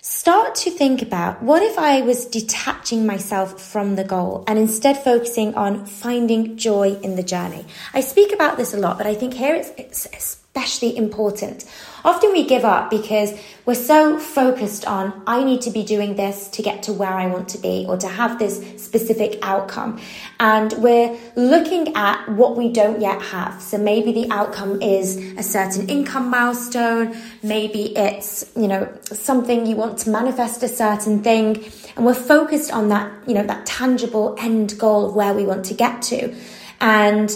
start 0.00 0.54
to 0.56 0.70
think 0.70 1.00
about 1.00 1.42
what 1.42 1.62
if 1.62 1.78
I 1.78 2.02
was 2.02 2.26
detaching 2.26 3.06
myself 3.06 3.60
from 3.60 3.96
the 3.96 4.04
goal 4.04 4.44
and 4.46 4.58
instead 4.58 5.02
focusing 5.02 5.54
on 5.54 5.86
finding 5.86 6.56
joy 6.56 6.98
in 7.02 7.16
the 7.16 7.22
journey. 7.22 7.64
I 7.94 8.00
speak 8.02 8.32
about 8.32 8.56
this 8.56 8.74
a 8.74 8.78
lot, 8.78 8.98
but 8.98 9.06
I 9.06 9.14
think 9.14 9.34
here 9.34 9.54
it's, 9.54 10.06
it's 10.06 10.41
especially 10.54 10.94
important. 10.98 11.64
Often 12.04 12.32
we 12.32 12.44
give 12.44 12.64
up 12.64 12.90
because 12.90 13.32
we're 13.64 13.74
so 13.74 14.18
focused 14.18 14.86
on, 14.86 15.22
I 15.26 15.44
need 15.44 15.62
to 15.62 15.70
be 15.70 15.82
doing 15.82 16.16
this 16.16 16.48
to 16.48 16.62
get 16.62 16.82
to 16.84 16.92
where 16.92 17.12
I 17.12 17.26
want 17.26 17.48
to 17.50 17.58
be 17.58 17.86
or 17.88 17.96
to 17.96 18.08
have 18.08 18.38
this 18.38 18.58
specific 18.76 19.38
outcome. 19.40 19.98
And 20.40 20.74
we're 20.74 21.16
looking 21.36 21.94
at 21.94 22.28
what 22.28 22.56
we 22.56 22.70
don't 22.70 23.00
yet 23.00 23.22
have. 23.22 23.62
So 23.62 23.78
maybe 23.78 24.12
the 24.12 24.30
outcome 24.30 24.82
is 24.82 25.16
a 25.38 25.42
certain 25.42 25.88
income 25.88 26.28
milestone. 26.28 27.16
Maybe 27.42 27.96
it's, 27.96 28.50
you 28.54 28.68
know, 28.68 28.92
something 29.04 29.64
you 29.64 29.76
want 29.76 29.98
to 30.00 30.10
manifest 30.10 30.62
a 30.62 30.68
certain 30.68 31.22
thing. 31.22 31.64
And 31.96 32.04
we're 32.04 32.14
focused 32.14 32.72
on 32.72 32.88
that, 32.88 33.10
you 33.26 33.32
know, 33.32 33.44
that 33.44 33.64
tangible 33.64 34.36
end 34.38 34.78
goal 34.78 35.06
of 35.06 35.14
where 35.14 35.32
we 35.32 35.46
want 35.46 35.64
to 35.66 35.74
get 35.74 36.02
to. 36.02 36.34
And 36.80 37.30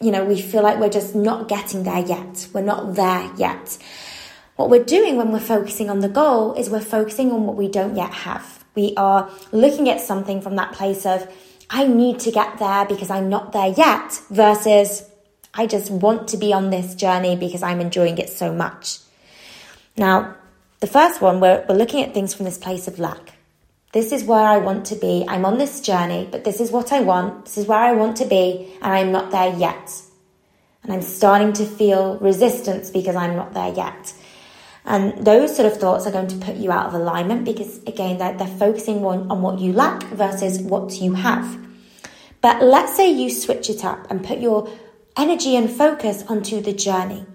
you 0.00 0.10
know, 0.10 0.24
we 0.24 0.40
feel 0.40 0.62
like 0.62 0.78
we're 0.78 0.88
just 0.88 1.14
not 1.14 1.48
getting 1.48 1.82
there 1.82 2.00
yet. 2.00 2.48
We're 2.52 2.62
not 2.62 2.94
there 2.94 3.30
yet. 3.36 3.78
What 4.56 4.70
we're 4.70 4.84
doing 4.84 5.16
when 5.16 5.32
we're 5.32 5.40
focusing 5.40 5.90
on 5.90 6.00
the 6.00 6.08
goal 6.08 6.54
is 6.54 6.70
we're 6.70 6.80
focusing 6.80 7.32
on 7.32 7.46
what 7.46 7.56
we 7.56 7.68
don't 7.68 7.96
yet 7.96 8.12
have. 8.12 8.64
We 8.74 8.94
are 8.96 9.30
looking 9.52 9.88
at 9.88 10.00
something 10.00 10.40
from 10.40 10.56
that 10.56 10.72
place 10.72 11.04
of, 11.04 11.28
I 11.68 11.86
need 11.86 12.20
to 12.20 12.30
get 12.30 12.58
there 12.58 12.84
because 12.84 13.10
I'm 13.10 13.28
not 13.28 13.52
there 13.52 13.68
yet, 13.68 14.20
versus, 14.30 15.08
I 15.54 15.66
just 15.66 15.90
want 15.90 16.28
to 16.28 16.36
be 16.36 16.52
on 16.52 16.70
this 16.70 16.94
journey 16.94 17.36
because 17.36 17.62
I'm 17.62 17.80
enjoying 17.80 18.18
it 18.18 18.28
so 18.28 18.52
much. 18.52 18.98
Now, 19.96 20.36
the 20.80 20.86
first 20.86 21.20
one, 21.20 21.40
we're, 21.40 21.64
we're 21.68 21.76
looking 21.76 22.02
at 22.02 22.14
things 22.14 22.32
from 22.32 22.44
this 22.44 22.58
place 22.58 22.88
of 22.88 22.98
lack. 22.98 23.34
This 23.92 24.12
is 24.12 24.22
where 24.22 24.38
I 24.46 24.58
want 24.58 24.86
to 24.86 24.94
be. 24.94 25.24
I'm 25.26 25.44
on 25.44 25.58
this 25.58 25.80
journey, 25.80 26.28
but 26.30 26.44
this 26.44 26.60
is 26.60 26.70
what 26.70 26.92
I 26.92 27.00
want. 27.00 27.46
This 27.46 27.58
is 27.58 27.66
where 27.66 27.78
I 27.78 27.92
want 27.92 28.16
to 28.18 28.24
be, 28.24 28.72
and 28.80 28.92
I'm 28.92 29.10
not 29.10 29.32
there 29.32 29.52
yet. 29.56 30.02
And 30.84 30.92
I'm 30.92 31.02
starting 31.02 31.52
to 31.54 31.66
feel 31.66 32.16
resistance 32.18 32.88
because 32.88 33.16
I'm 33.16 33.34
not 33.34 33.52
there 33.52 33.74
yet. 33.74 34.14
And 34.84 35.26
those 35.26 35.56
sort 35.56 35.70
of 35.70 35.78
thoughts 35.78 36.06
are 36.06 36.12
going 36.12 36.28
to 36.28 36.36
put 36.36 36.56
you 36.56 36.70
out 36.70 36.86
of 36.86 36.94
alignment 36.94 37.44
because, 37.44 37.82
again, 37.84 38.18
they're, 38.18 38.32
they're 38.32 38.46
focusing 38.46 39.04
on, 39.04 39.28
on 39.30 39.42
what 39.42 39.58
you 39.58 39.72
lack 39.72 40.04
versus 40.04 40.60
what 40.60 41.00
you 41.00 41.14
have. 41.14 41.58
But 42.40 42.62
let's 42.62 42.96
say 42.96 43.10
you 43.10 43.28
switch 43.28 43.68
it 43.68 43.84
up 43.84 44.08
and 44.08 44.24
put 44.24 44.38
your 44.38 44.70
energy 45.16 45.56
and 45.56 45.68
focus 45.68 46.24
onto 46.28 46.60
the 46.60 46.72
journey 46.72 47.26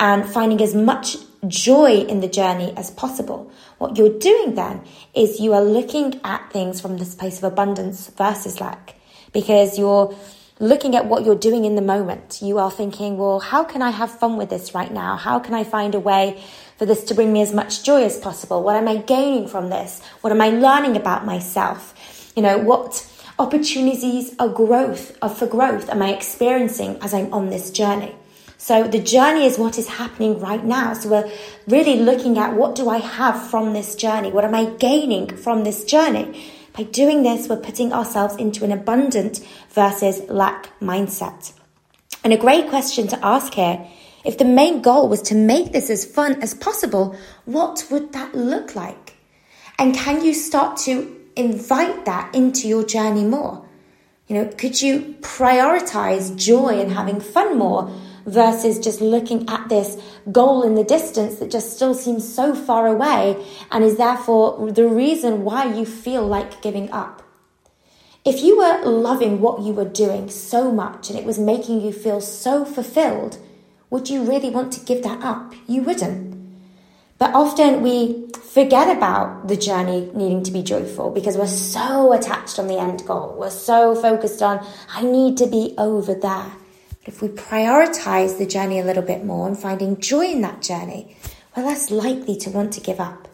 and 0.00 0.26
finding 0.26 0.60
as 0.60 0.74
much 0.74 1.16
joy 1.46 2.00
in 2.00 2.20
the 2.20 2.28
journey 2.28 2.74
as 2.76 2.90
possible. 2.90 3.50
What 3.78 3.96
you're 3.96 4.18
doing 4.18 4.54
then 4.54 4.82
is 5.14 5.40
you 5.40 5.54
are 5.54 5.62
looking 5.62 6.20
at 6.22 6.52
things 6.52 6.80
from 6.80 6.98
this 6.98 7.14
place 7.14 7.38
of 7.38 7.44
abundance 7.44 8.08
versus 8.08 8.60
lack 8.60 8.96
because 9.32 9.78
you're 9.78 10.14
looking 10.58 10.94
at 10.94 11.06
what 11.06 11.24
you're 11.24 11.34
doing 11.34 11.64
in 11.64 11.74
the 11.74 11.82
moment. 11.82 12.40
You 12.42 12.58
are 12.58 12.70
thinking, 12.70 13.16
well, 13.16 13.40
how 13.40 13.64
can 13.64 13.80
I 13.80 13.90
have 13.90 14.10
fun 14.10 14.36
with 14.36 14.50
this 14.50 14.74
right 14.74 14.92
now? 14.92 15.16
How 15.16 15.38
can 15.38 15.54
I 15.54 15.64
find 15.64 15.94
a 15.94 16.00
way 16.00 16.42
for 16.76 16.84
this 16.84 17.04
to 17.04 17.14
bring 17.14 17.32
me 17.32 17.40
as 17.40 17.54
much 17.54 17.82
joy 17.82 18.04
as 18.04 18.18
possible? 18.18 18.62
What 18.62 18.76
am 18.76 18.86
I 18.86 18.98
gaining 18.98 19.48
from 19.48 19.70
this? 19.70 20.02
What 20.20 20.32
am 20.32 20.40
I 20.40 20.50
learning 20.50 20.96
about 20.96 21.24
myself? 21.24 22.32
You 22.36 22.42
know, 22.42 22.58
what 22.58 23.06
opportunities 23.38 24.36
of 24.36 24.54
growth, 24.54 25.16
of 25.22 25.36
for 25.38 25.46
growth 25.46 25.88
am 25.88 26.02
I 26.02 26.12
experiencing 26.12 26.98
as 27.00 27.14
I'm 27.14 27.32
on 27.32 27.48
this 27.48 27.70
journey? 27.70 28.14
So 28.60 28.86
the 28.86 28.98
journey 28.98 29.46
is 29.46 29.58
what 29.58 29.78
is 29.78 29.88
happening 29.88 30.38
right 30.38 30.62
now. 30.62 30.92
So 30.92 31.08
we're 31.08 31.32
really 31.66 31.98
looking 31.98 32.36
at 32.36 32.54
what 32.54 32.74
do 32.74 32.90
I 32.90 32.98
have 32.98 33.48
from 33.48 33.72
this 33.72 33.94
journey? 33.94 34.30
What 34.30 34.44
am 34.44 34.54
I 34.54 34.66
gaining 34.66 35.34
from 35.34 35.64
this 35.64 35.82
journey? 35.82 36.44
By 36.74 36.82
doing 36.82 37.22
this, 37.22 37.48
we're 37.48 37.56
putting 37.56 37.90
ourselves 37.94 38.36
into 38.36 38.62
an 38.62 38.70
abundant 38.70 39.40
versus 39.70 40.20
lack 40.28 40.78
mindset. 40.78 41.54
And 42.22 42.34
a 42.34 42.36
great 42.36 42.68
question 42.68 43.08
to 43.08 43.24
ask 43.24 43.54
here 43.54 43.88
if 44.26 44.36
the 44.36 44.44
main 44.44 44.82
goal 44.82 45.08
was 45.08 45.22
to 45.22 45.34
make 45.34 45.72
this 45.72 45.88
as 45.88 46.04
fun 46.04 46.42
as 46.42 46.52
possible, 46.52 47.16
what 47.46 47.86
would 47.90 48.12
that 48.12 48.34
look 48.34 48.76
like? 48.76 49.16
And 49.78 49.94
can 49.94 50.22
you 50.22 50.34
start 50.34 50.76
to 50.80 51.18
invite 51.34 52.04
that 52.04 52.34
into 52.34 52.68
your 52.68 52.84
journey 52.84 53.24
more? 53.24 53.66
You 54.26 54.36
know, 54.36 54.48
could 54.48 54.82
you 54.82 55.16
prioritize 55.22 56.36
joy 56.36 56.78
and 56.78 56.92
having 56.92 57.20
fun 57.20 57.56
more 57.56 57.90
versus 58.26 58.78
just 58.78 59.00
looking 59.00 59.48
at 59.48 59.68
this 59.68 59.96
goal 60.30 60.62
in 60.62 60.74
the 60.74 60.84
distance 60.84 61.36
that 61.36 61.50
just 61.50 61.74
still 61.74 61.94
seems 61.94 62.26
so 62.26 62.54
far 62.54 62.86
away 62.86 63.44
and 63.70 63.84
is 63.84 63.96
therefore 63.96 64.70
the 64.72 64.86
reason 64.86 65.44
why 65.44 65.72
you 65.72 65.84
feel 65.84 66.26
like 66.26 66.62
giving 66.62 66.90
up. 66.90 67.22
If 68.24 68.42
you 68.42 68.58
were 68.58 68.84
loving 68.84 69.40
what 69.40 69.62
you 69.62 69.72
were 69.72 69.86
doing 69.88 70.28
so 70.28 70.70
much 70.70 71.08
and 71.08 71.18
it 71.18 71.24
was 71.24 71.38
making 71.38 71.80
you 71.80 71.92
feel 71.92 72.20
so 72.20 72.64
fulfilled, 72.64 73.38
would 73.88 74.10
you 74.10 74.22
really 74.22 74.50
want 74.50 74.72
to 74.74 74.84
give 74.84 75.02
that 75.02 75.22
up? 75.22 75.54
You 75.66 75.82
wouldn't. 75.82 76.30
But 77.18 77.34
often 77.34 77.82
we 77.82 78.28
forget 78.52 78.94
about 78.94 79.48
the 79.48 79.56
journey 79.56 80.10
needing 80.14 80.42
to 80.42 80.50
be 80.50 80.62
joyful 80.62 81.10
because 81.10 81.36
we're 81.36 81.46
so 81.46 82.12
attached 82.12 82.58
on 82.58 82.66
the 82.66 82.78
end 82.78 83.06
goal. 83.06 83.36
We're 83.38 83.50
so 83.50 83.94
focused 83.94 84.42
on, 84.42 84.66
I 84.92 85.02
need 85.02 85.36
to 85.38 85.46
be 85.46 85.74
over 85.78 86.14
there. 86.14 86.52
If 87.06 87.22
we 87.22 87.28
prioritize 87.28 88.36
the 88.36 88.44
journey 88.44 88.78
a 88.78 88.84
little 88.84 89.02
bit 89.02 89.24
more 89.24 89.48
and 89.48 89.58
finding 89.58 90.00
joy 90.00 90.26
in 90.26 90.42
that 90.42 90.60
journey, 90.60 91.16
we're 91.56 91.64
less 91.64 91.90
likely 91.90 92.36
to 92.36 92.50
want 92.50 92.74
to 92.74 92.80
give 92.80 93.00
up. 93.00 93.26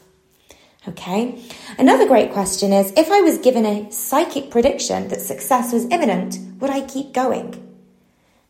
Okay. 0.86 1.42
Another 1.76 2.06
great 2.06 2.32
question 2.32 2.72
is 2.72 2.92
if 2.96 3.10
I 3.10 3.22
was 3.22 3.38
given 3.38 3.66
a 3.66 3.90
psychic 3.90 4.52
prediction 4.52 5.08
that 5.08 5.20
success 5.20 5.72
was 5.72 5.84
imminent, 5.86 6.38
would 6.60 6.70
I 6.70 6.86
keep 6.86 7.12
going? 7.12 7.60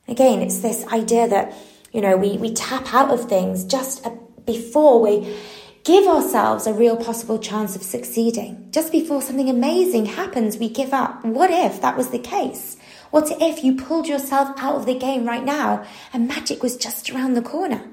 Again, 0.07 0.43
it's 0.43 0.59
this 0.59 0.87
idea 0.89 1.27
that, 1.29 1.55
you 1.93 2.03
know, 2.03 2.19
we, 2.19 2.37
we 2.37 2.53
tap 2.53 2.93
out 2.93 3.11
of 3.11 3.27
things 3.27 3.65
just 3.65 4.07
uh, 4.07 4.11
before 4.45 5.01
we 5.01 5.35
give 5.83 6.07
ourselves 6.07 6.67
a 6.67 6.75
real 6.75 6.97
possible 6.97 7.39
chance 7.39 7.75
of 7.75 7.83
succeeding. 7.83 8.69
Just 8.71 8.93
before 8.93 9.23
something 9.23 9.49
amazing 9.49 10.05
happens, 10.05 10.59
we 10.59 10.69
give 10.69 10.93
up. 10.93 11.25
What 11.25 11.51
if 11.51 11.81
that 11.81 11.97
was 11.97 12.11
the 12.11 12.19
case? 12.19 12.77
What 13.11 13.31
if 13.41 13.63
you 13.63 13.77
pulled 13.77 14.09
yourself 14.09 14.51
out 14.59 14.77
of 14.77 14.87
the 14.87 14.99
game 14.99 15.27
right 15.27 15.45
now 15.45 15.85
and 16.13 16.29
magic 16.29 16.63
was 16.63 16.77
just 16.77 17.11
around 17.11 17.35
the 17.35 17.43
corner? 17.43 17.89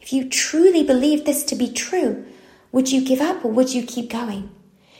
If 0.00 0.12
you 0.12 0.28
truly 0.28 0.82
believed 0.82 1.26
this 1.26 1.44
to 1.44 1.54
be 1.54 1.72
true, 1.72 2.24
would 2.70 2.90
you 2.90 3.04
give 3.04 3.20
up 3.20 3.44
or 3.44 3.52
would 3.52 3.72
you 3.72 3.82
keep 3.82 4.10
going? 4.10 4.50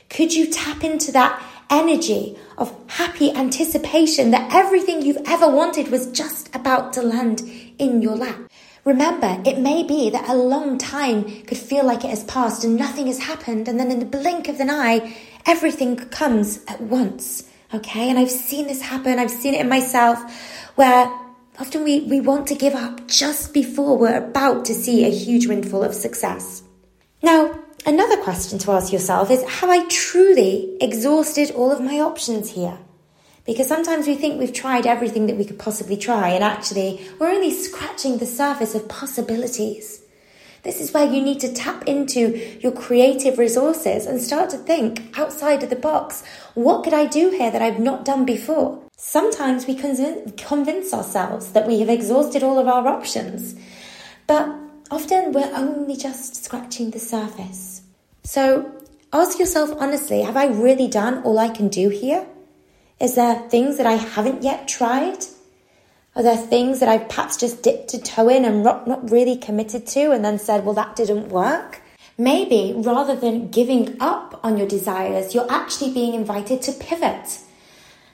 Could 0.09 0.35
you 0.35 0.47
tap 0.47 0.85
into 0.85 1.11
that 1.13 1.43
energy 1.71 2.39
of 2.59 2.75
happy 2.87 3.33
anticipation 3.33 4.31
that 4.31 4.53
everything 4.53 5.03
you've 5.03 5.27
ever 5.27 5.49
wanted 5.49 5.89
was 5.89 6.13
just 6.13 6.55
about 6.55 6.93
to 6.93 7.03
land 7.03 7.41
in 7.79 8.03
your 8.03 8.17
lap? 8.17 8.51
Remember, 8.85 9.41
it 9.47 9.59
may 9.59 9.83
be 9.85 10.11
that 10.11 10.29
a 10.29 10.35
long 10.35 10.77
time 10.77 11.43
could 11.45 11.57
feel 11.57 11.85
like 11.85 12.05
it 12.05 12.11
has 12.11 12.25
passed 12.25 12.65
and 12.65 12.77
nothing 12.77 13.07
has 13.07 13.21
happened, 13.21 13.69
and 13.69 13.79
then 13.79 13.91
in 13.91 14.01
the 14.01 14.05
blink 14.05 14.49
of 14.49 14.61
an 14.61 14.71
eye, 14.71 15.17
everything 15.47 15.97
comes 15.97 16.65
at 16.67 16.81
once. 16.81 17.45
Okay. 17.75 18.11
And 18.11 18.19
I've 18.19 18.31
seen 18.31 18.67
this 18.67 18.83
happen. 18.83 19.19
I've 19.19 19.31
seen 19.31 19.55
it 19.55 19.61
in 19.61 19.69
myself 19.69 20.19
where 20.75 21.11
often 21.59 21.85
we, 21.85 22.01
we 22.01 22.21
want 22.21 22.47
to 22.49 22.55
give 22.55 22.75
up 22.75 23.07
just 23.09 23.55
before 23.55 23.97
we're 23.97 24.17
about 24.17 24.65
to 24.67 24.75
see 24.75 25.05
a 25.05 25.11
huge 25.11 25.47
windfall 25.47 25.85
of 25.85 25.95
success. 25.95 26.63
Now, 27.23 27.59
another 27.87 28.17
question 28.23 28.59
to 28.61 28.73
ask 28.73 28.93
yourself 28.93 29.31
is 29.31 29.43
Have 29.45 29.71
I 29.71 29.87
truly 29.87 30.77
exhausted 30.81 31.51
all 31.53 31.71
of 31.71 31.81
my 31.81 32.01
options 32.01 32.51
here? 32.51 32.79
Because 33.45 33.67
sometimes 33.67 34.07
we 34.07 34.15
think 34.15 34.39
we've 34.39 34.53
tried 34.53 34.87
everything 34.87 35.27
that 35.27 35.37
we 35.37 35.45
could 35.45 35.59
possibly 35.59 35.97
try, 35.97 36.29
and 36.29 36.45
actually, 36.45 37.01
we're 37.19 37.31
only 37.31 37.51
scratching 37.51 38.19
the 38.19 38.27
surface 38.27 38.77
of 38.77 38.89
possibilities. 38.89 40.02
This 40.63 40.81
is 40.81 40.93
where 40.93 41.11
you 41.11 41.21
need 41.21 41.41
to 41.41 41.53
tap 41.53 41.89
into 41.89 42.39
your 42.61 42.71
creative 42.71 43.37
resources 43.37 44.07
and 44.07 44.21
start 44.21 44.51
to 44.51 44.57
think 44.57 45.19
outside 45.19 45.63
of 45.65 45.71
the 45.71 45.77
box. 45.77 46.23
What 46.55 46.85
could 46.85 46.95
I 46.95 47.07
do 47.07 47.31
here 47.31 47.51
that 47.51 47.63
I've 47.63 47.81
not 47.81 48.05
done 48.05 48.25
before? 48.25 48.81
Sometimes 48.97 49.67
we 49.67 49.75
convince 49.75 50.95
ourselves 50.95 51.51
that 51.53 51.67
we 51.67 51.81
have 51.81 51.89
exhausted 51.89 52.45
all 52.45 52.61
of 52.61 52.69
our 52.69 52.87
options, 52.87 53.57
but 54.29 54.49
often 54.93 55.33
we're 55.33 55.53
only 55.53 55.97
just 55.97 56.45
scratching 56.45 56.93
the 56.93 57.01
surface. 57.01 57.83
So 58.23 58.71
ask 59.13 59.41
yourself 59.41 59.75
honestly 59.81 60.23
have 60.23 60.37
I 60.37 60.47
really 60.47 60.87
done 60.87 61.25
all 61.25 61.41
I 61.41 61.49
can 61.49 61.67
do 61.67 61.89
here? 61.89 62.25
Is 63.01 63.17
there 63.17 63.49
things 63.49 63.79
that 63.79 63.87
I 63.87 63.95
haven't 63.95 64.45
yet 64.45 64.69
tried? 64.69 65.25
Are 66.15 66.23
there 66.23 66.37
things 66.37 66.81
that 66.81 66.91
I've 66.91 67.09
perhaps 67.09 67.39
just 67.39 67.63
dipped 67.63 67.95
a 67.95 67.99
toe 67.99 68.29
in 68.29 68.45
and 68.45 68.63
not 68.63 69.11
really 69.11 69.37
committed 69.37 69.87
to 69.89 70.13
and 70.13 70.23
then 70.23 70.39
said, 70.39 70.65
well, 70.65 70.75
that 70.75 70.95
didn't 70.95 71.31
work? 71.31 71.81
Maybe 72.19 72.75
rather 72.77 73.17
than 73.17 73.49
giving 73.49 73.97
up 73.99 74.39
on 74.45 74.59
your 74.59 74.69
desires, 74.69 75.35
you're 75.35 75.51
actually 75.51 75.95
being 75.95 76.13
invited 76.13 76.61
to 76.63 76.73
pivot. 76.73 77.39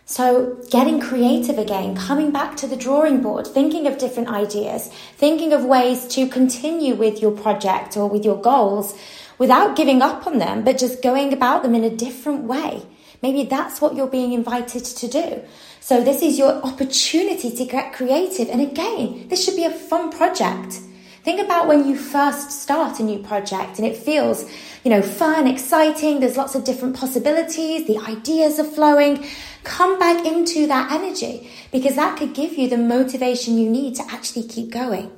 So, 0.07 0.57
getting 0.71 1.01
creative 1.01 1.59
again, 1.59 1.97
coming 1.97 2.31
back 2.31 2.57
to 2.59 2.67
the 2.67 2.77
drawing 2.77 3.21
board, 3.21 3.47
thinking 3.47 3.87
of 3.87 3.99
different 3.99 4.31
ideas, 4.31 4.89
thinking 5.17 5.53
of 5.53 5.65
ways 5.65 6.07
to 6.09 6.29
continue 6.29 6.95
with 6.95 7.21
your 7.21 7.33
project 7.33 7.97
or 7.97 8.09
with 8.09 8.25
your 8.25 8.41
goals 8.41 8.97
without 9.39 9.77
giving 9.77 10.01
up 10.03 10.27
on 10.27 10.39
them, 10.39 10.65
but 10.65 10.79
just 10.79 11.03
going 11.03 11.33
about 11.33 11.63
them 11.63 11.75
in 11.75 11.85
a 11.85 11.91
different 11.91 12.45
way. 12.45 12.87
Maybe 13.23 13.43
that's 13.43 13.81
what 13.81 13.97
you're 13.97 14.07
being 14.07 14.33
invited 14.33 14.85
to 14.85 15.09
do. 15.09 15.43
So 15.81 16.03
this 16.03 16.23
is 16.23 16.39
your 16.39 16.53
opportunity 16.65 17.51
to 17.55 17.65
get 17.65 17.93
creative. 17.93 18.49
And 18.49 18.61
again, 18.61 19.29
this 19.29 19.45
should 19.45 19.57
be 19.57 19.65
a 19.65 19.71
fun 19.71 20.11
project. 20.11 20.81
Think 21.23 21.41
about 21.41 21.69
when 21.69 21.87
you 21.87 21.97
first 21.97 22.51
start 22.53 23.01
a 23.01 23.03
new 23.03 23.19
project 23.19 23.79
and 23.79 23.87
it 23.87 23.97
feels, 23.97 24.51
you 24.83 24.91
know, 24.91 25.03
fun, 25.03 25.47
exciting, 25.47 26.21
there's 26.21 26.37
lots 26.37 26.55
of 26.55 26.65
different 26.65 26.97
possibilities, 26.97 27.87
the 27.87 27.99
ideas 27.99 28.59
are 28.59 28.65
flowing. 28.65 29.27
Come 29.65 29.99
back 29.99 30.25
into 30.25 30.67
that 30.69 30.91
energy 30.91 31.51
because 31.71 31.97
that 31.97 32.19
could 32.19 32.35
give 32.35 32.55
you 32.55 32.69
the 32.69 32.79
motivation 32.79 33.59
you 33.59 33.69
need 33.69 33.95
to 33.97 34.05
actually 34.11 34.45
keep 34.45 34.71
going. 34.71 35.11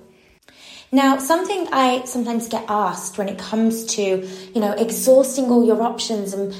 Now, 0.93 1.19
something 1.19 1.69
I 1.71 2.02
sometimes 2.05 2.49
get 2.49 2.64
asked 2.69 3.17
when 3.17 3.29
it 3.29 3.38
comes 3.38 3.85
to, 3.95 4.02
you 4.02 4.61
know, 4.61 4.73
exhausting 4.73 5.45
all 5.45 5.64
your 5.64 5.81
options 5.83 6.35
and 6.35 6.52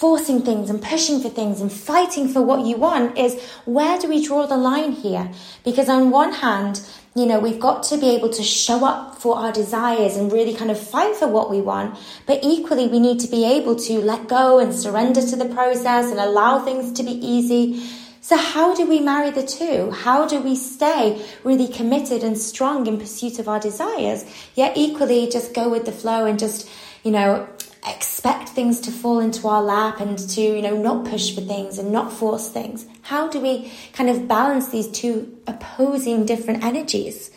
forcing 0.00 0.40
things 0.40 0.70
and 0.70 0.80
pushing 0.80 1.20
for 1.20 1.28
things 1.28 1.60
and 1.60 1.70
fighting 1.70 2.26
for 2.26 2.40
what 2.40 2.64
you 2.64 2.74
want 2.74 3.18
is 3.18 3.38
where 3.66 3.98
do 3.98 4.08
we 4.08 4.24
draw 4.26 4.46
the 4.46 4.56
line 4.56 4.92
here? 4.92 5.30
Because 5.62 5.90
on 5.90 6.10
one 6.10 6.32
hand, 6.32 6.80
you 7.14 7.26
know, 7.26 7.38
we've 7.38 7.60
got 7.60 7.82
to 7.82 7.98
be 7.98 8.08
able 8.08 8.30
to 8.30 8.42
show 8.42 8.82
up 8.86 9.16
for 9.16 9.36
our 9.36 9.52
desires 9.52 10.16
and 10.16 10.32
really 10.32 10.54
kind 10.54 10.70
of 10.70 10.80
fight 10.80 11.14
for 11.16 11.28
what 11.28 11.50
we 11.50 11.60
want. 11.60 11.98
But 12.24 12.40
equally, 12.42 12.86
we 12.88 12.98
need 12.98 13.20
to 13.20 13.28
be 13.28 13.44
able 13.44 13.76
to 13.76 14.00
let 14.00 14.26
go 14.26 14.58
and 14.58 14.74
surrender 14.74 15.20
to 15.20 15.36
the 15.36 15.52
process 15.54 16.10
and 16.10 16.18
allow 16.18 16.60
things 16.60 16.92
to 16.92 17.02
be 17.02 17.12
easy. 17.12 17.86
So, 18.22 18.38
how 18.38 18.74
do 18.74 18.86
we 18.86 19.00
marry 19.00 19.30
the 19.30 19.42
two? 19.42 19.90
How 19.90 20.26
do 20.26 20.40
we 20.40 20.56
stay 20.56 21.22
really 21.44 21.68
committed 21.68 22.24
and 22.24 22.38
strong 22.38 22.86
in 22.86 22.96
pursuit 22.98 23.38
of 23.38 23.48
our 23.48 23.60
desires, 23.60 24.24
yet 24.54 24.78
equally 24.78 25.28
just 25.28 25.52
go 25.52 25.68
with 25.68 25.84
the 25.84 25.92
flow 25.92 26.24
and 26.24 26.38
just, 26.38 26.70
you 27.02 27.10
know, 27.10 27.46
expect 27.86 28.50
things 28.50 28.80
to 28.80 28.90
fall 28.90 29.20
into 29.20 29.48
our 29.48 29.62
lap 29.62 30.00
and 30.00 30.18
to, 30.18 30.40
you 30.40 30.62
know, 30.62 30.76
not 30.76 31.04
push 31.06 31.34
for 31.34 31.40
things 31.40 31.78
and 31.78 31.92
not 31.92 32.12
force 32.12 32.48
things? 32.48 32.86
How 33.02 33.28
do 33.28 33.40
we 33.40 33.72
kind 33.92 34.10
of 34.10 34.28
balance 34.28 34.68
these 34.68 34.88
two 34.88 35.38
opposing 35.46 36.26
different 36.26 36.64
energies? 36.64 37.30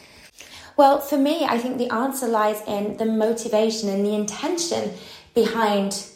Well, 0.76 1.00
for 1.00 1.18
me, 1.18 1.46
I 1.46 1.60
think 1.60 1.78
the 1.78 1.94
answer 1.94 2.28
lies 2.28 2.62
in 2.68 2.98
the 2.98 3.06
motivation 3.06 3.90
and 3.90 4.06
the 4.06 4.16
intention 4.16 4.94
behind 5.36 6.08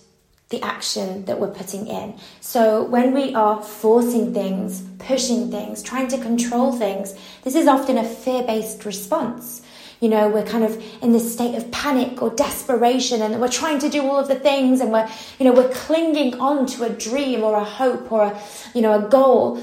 the 0.50 0.62
action 0.62 1.26
that 1.26 1.40
we're 1.40 1.52
putting 1.52 1.88
in. 1.88 2.16
So 2.40 2.84
when 2.84 3.14
we 3.14 3.36
are 3.36 3.62
forcing 3.62 4.34
things, 4.34 4.82
pushing 4.98 5.52
things, 5.52 5.84
trying 5.84 6.08
to 6.10 6.18
control 6.18 6.72
things, 6.72 7.14
this 7.44 7.54
is 7.54 7.68
often 7.68 7.98
a 7.98 8.04
fear 8.04 8.44
based 8.44 8.86
response. 8.86 9.62
You 10.00 10.10
know, 10.10 10.30
we're 10.30 10.46
kind 10.46 10.64
of 10.64 10.82
in 11.02 11.12
this 11.12 11.32
state 11.34 11.56
of 11.56 11.72
panic 11.72 12.22
or 12.22 12.30
desperation 12.30 13.22
and 13.22 13.42
we're 13.42 13.48
trying 13.48 13.80
to 13.80 13.90
do 13.90 14.04
all 14.04 14.20
of 14.20 14.28
the 14.28 14.36
things 14.36 14.80
and 14.80 14.92
we're, 14.92 15.10
you 15.40 15.46
know, 15.46 15.54
we're 15.54 15.74
clinging 15.74 16.40
on 16.40 16.68
to 16.68 16.84
a 16.84 16.90
dream 16.90 17.44
or 17.44 17.56
a 17.56 17.64
hope 17.64 18.12
or 18.12 18.24
a, 18.24 18.42
you 18.76 18.82
know, 18.82 18.94
a 18.94 19.10
goal 19.10 19.62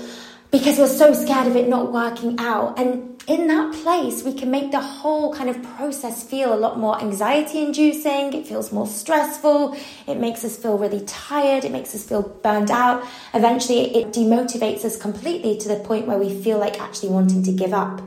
because 0.51 0.79
we're 0.79 0.87
so 0.87 1.13
scared 1.13 1.49
of 1.49 1.57
it 1.57 1.69
not 1.69 1.93
working 1.93 2.37
out. 2.39 2.79
And 2.79 3.21
in 3.27 3.49
that 3.49 3.75
place, 3.83 4.23
we 4.23 4.35
can 4.35 4.51
make 4.51 4.71
the 4.71 4.81
whole 4.81 5.35
kind 5.35 5.51
of 5.51 5.61
process 5.77 6.23
feel 6.23 6.53
a 6.53 6.55
lot 6.55 6.79
more 6.79 7.01
anxiety 7.01 7.65
inducing. 7.65 8.33
It 8.33 8.47
feels 8.47 8.71
more 8.71 8.87
stressful. 8.87 9.77
It 10.07 10.19
makes 10.19 10.45
us 10.45 10.57
feel 10.57 10.79
really 10.79 11.05
tired. 11.07 11.65
It 11.65 11.73
makes 11.73 11.95
us 11.95 12.05
feel 12.05 12.23
burned 12.23 12.71
out. 12.71 13.05
Eventually, 13.33 13.97
it 13.97 14.13
demotivates 14.13 14.85
us 14.85 14.97
completely 14.97 15.57
to 15.59 15.69
the 15.69 15.77
point 15.77 16.07
where 16.07 16.19
we 16.19 16.41
feel 16.43 16.59
like 16.59 16.81
actually 16.81 17.09
wanting 17.09 17.43
to 17.45 17.53
give 17.53 17.73
up. 17.73 18.01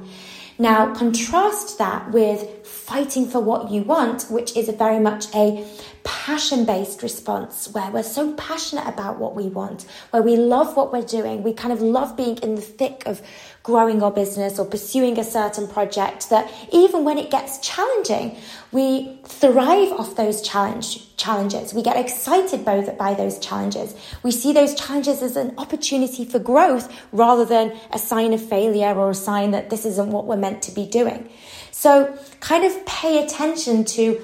Now, 0.60 0.94
contrast 0.96 1.78
that 1.78 2.12
with 2.12 2.66
fighting 2.66 3.28
for 3.28 3.40
what 3.40 3.70
you 3.70 3.84
want, 3.84 4.24
which 4.24 4.56
is 4.58 4.68
a 4.68 4.72
very 4.72 5.00
much 5.00 5.34
a 5.36 5.68
passion 6.04 6.66
based 6.66 7.04
response 7.04 7.68
where 7.74 7.92
we're 7.92 8.02
so 8.02 8.34
passionate 8.34 8.88
about 8.88 9.20
what 9.20 9.36
we 9.36 9.48
want, 9.48 9.86
where 10.12 10.24
we 10.24 10.36
love 10.36 10.76
what 10.76 10.92
we're 10.92 11.04
doing. 11.04 11.44
We 11.44 11.54
kind 11.54 11.72
of 11.72 11.82
love 11.82 12.18
being 12.18 12.38
in 12.38 12.56
the 12.56 12.62
thick 12.62 13.04
of 13.06 13.22
growing 13.68 14.02
our 14.02 14.12
business 14.12 14.58
or 14.58 14.66
pursuing 14.66 15.20
a 15.20 15.24
certain 15.26 15.68
project 15.68 16.30
that 16.30 16.50
even 16.72 17.04
when 17.04 17.18
it 17.18 17.30
gets 17.30 17.60
challenging, 17.60 18.34
we 18.72 19.20
thrive 19.26 19.92
off 19.92 20.16
those 20.16 20.42
challenge, 20.42 21.14
challenges. 21.18 21.74
We 21.74 21.84
get 21.84 21.98
excited 21.98 22.64
by, 22.64 22.80
by 22.98 23.14
those 23.14 23.38
challenges. 23.40 23.94
We 24.24 24.32
see 24.32 24.54
those 24.54 24.74
challenges 24.74 25.22
as 25.22 25.36
an 25.36 25.54
opportunity 25.58 26.24
for 26.24 26.40
growth 26.40 26.88
rather 27.12 27.44
than 27.44 27.78
a 27.92 28.00
sign 28.00 28.32
of 28.32 28.42
failure 28.42 28.96
or 28.96 29.10
a 29.10 29.14
sign 29.14 29.52
that 29.52 29.70
this 29.70 29.84
isn't 29.86 30.12
what 30.12 30.26
we're 30.26 30.38
meant 30.38 30.62
to 30.62 30.72
be 30.72 30.86
doing. 30.86 31.30
So 31.72 32.18
kind 32.40 32.64
of 32.64 32.86
pay 32.86 33.22
attention 33.22 33.84
to 33.84 34.22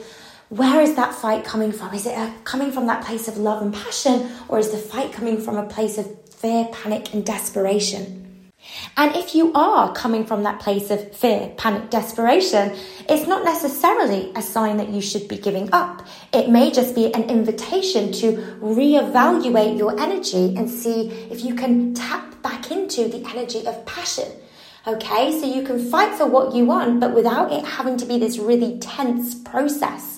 where 0.47 0.79
is 0.79 0.95
that 0.95 1.13
fight 1.13 1.43
coming 1.43 1.73
from? 1.73 1.93
Is 1.93 2.05
it 2.05 2.17
a, 2.17 2.33
coming 2.45 2.71
from 2.71 2.87
that 2.87 3.03
place 3.03 3.27
of 3.27 3.35
love 3.37 3.61
and 3.61 3.73
passion, 3.73 4.31
or 4.47 4.57
is 4.57 4.71
the 4.71 4.77
fight 4.77 5.11
coming 5.11 5.37
from 5.41 5.57
a 5.57 5.67
place 5.67 5.97
of 5.97 6.07
fear, 6.29 6.69
panic, 6.71 7.13
and 7.13 7.25
desperation? 7.25 8.23
And 8.97 9.15
if 9.15 9.35
you 9.35 9.51
are 9.53 9.93
coming 9.93 10.25
from 10.25 10.43
that 10.43 10.59
place 10.59 10.89
of 10.89 11.15
fear, 11.15 11.53
panic, 11.57 11.89
desperation, 11.89 12.75
it's 13.09 13.27
not 13.27 13.43
necessarily 13.43 14.31
a 14.35 14.41
sign 14.41 14.77
that 14.77 14.89
you 14.89 15.01
should 15.01 15.27
be 15.27 15.37
giving 15.37 15.69
up. 15.73 16.05
It 16.31 16.49
may 16.49 16.71
just 16.71 16.95
be 16.95 17.13
an 17.13 17.23
invitation 17.23 18.11
to 18.13 18.37
reevaluate 18.61 19.77
your 19.77 19.99
energy 19.99 20.55
and 20.55 20.69
see 20.69 21.09
if 21.29 21.43
you 21.43 21.55
can 21.55 21.93
tap 21.93 22.41
back 22.41 22.71
into 22.71 23.07
the 23.07 23.25
energy 23.29 23.65
of 23.65 23.85
passion. 23.85 24.29
Okay, 24.85 25.39
so 25.39 25.45
you 25.45 25.63
can 25.63 25.79
fight 25.89 26.13
for 26.15 26.25
what 26.25 26.53
you 26.53 26.65
want, 26.65 26.99
but 26.99 27.13
without 27.13 27.53
it 27.53 27.63
having 27.63 27.95
to 27.97 28.05
be 28.05 28.19
this 28.19 28.37
really 28.37 28.77
tense 28.79 29.33
process. 29.33 30.12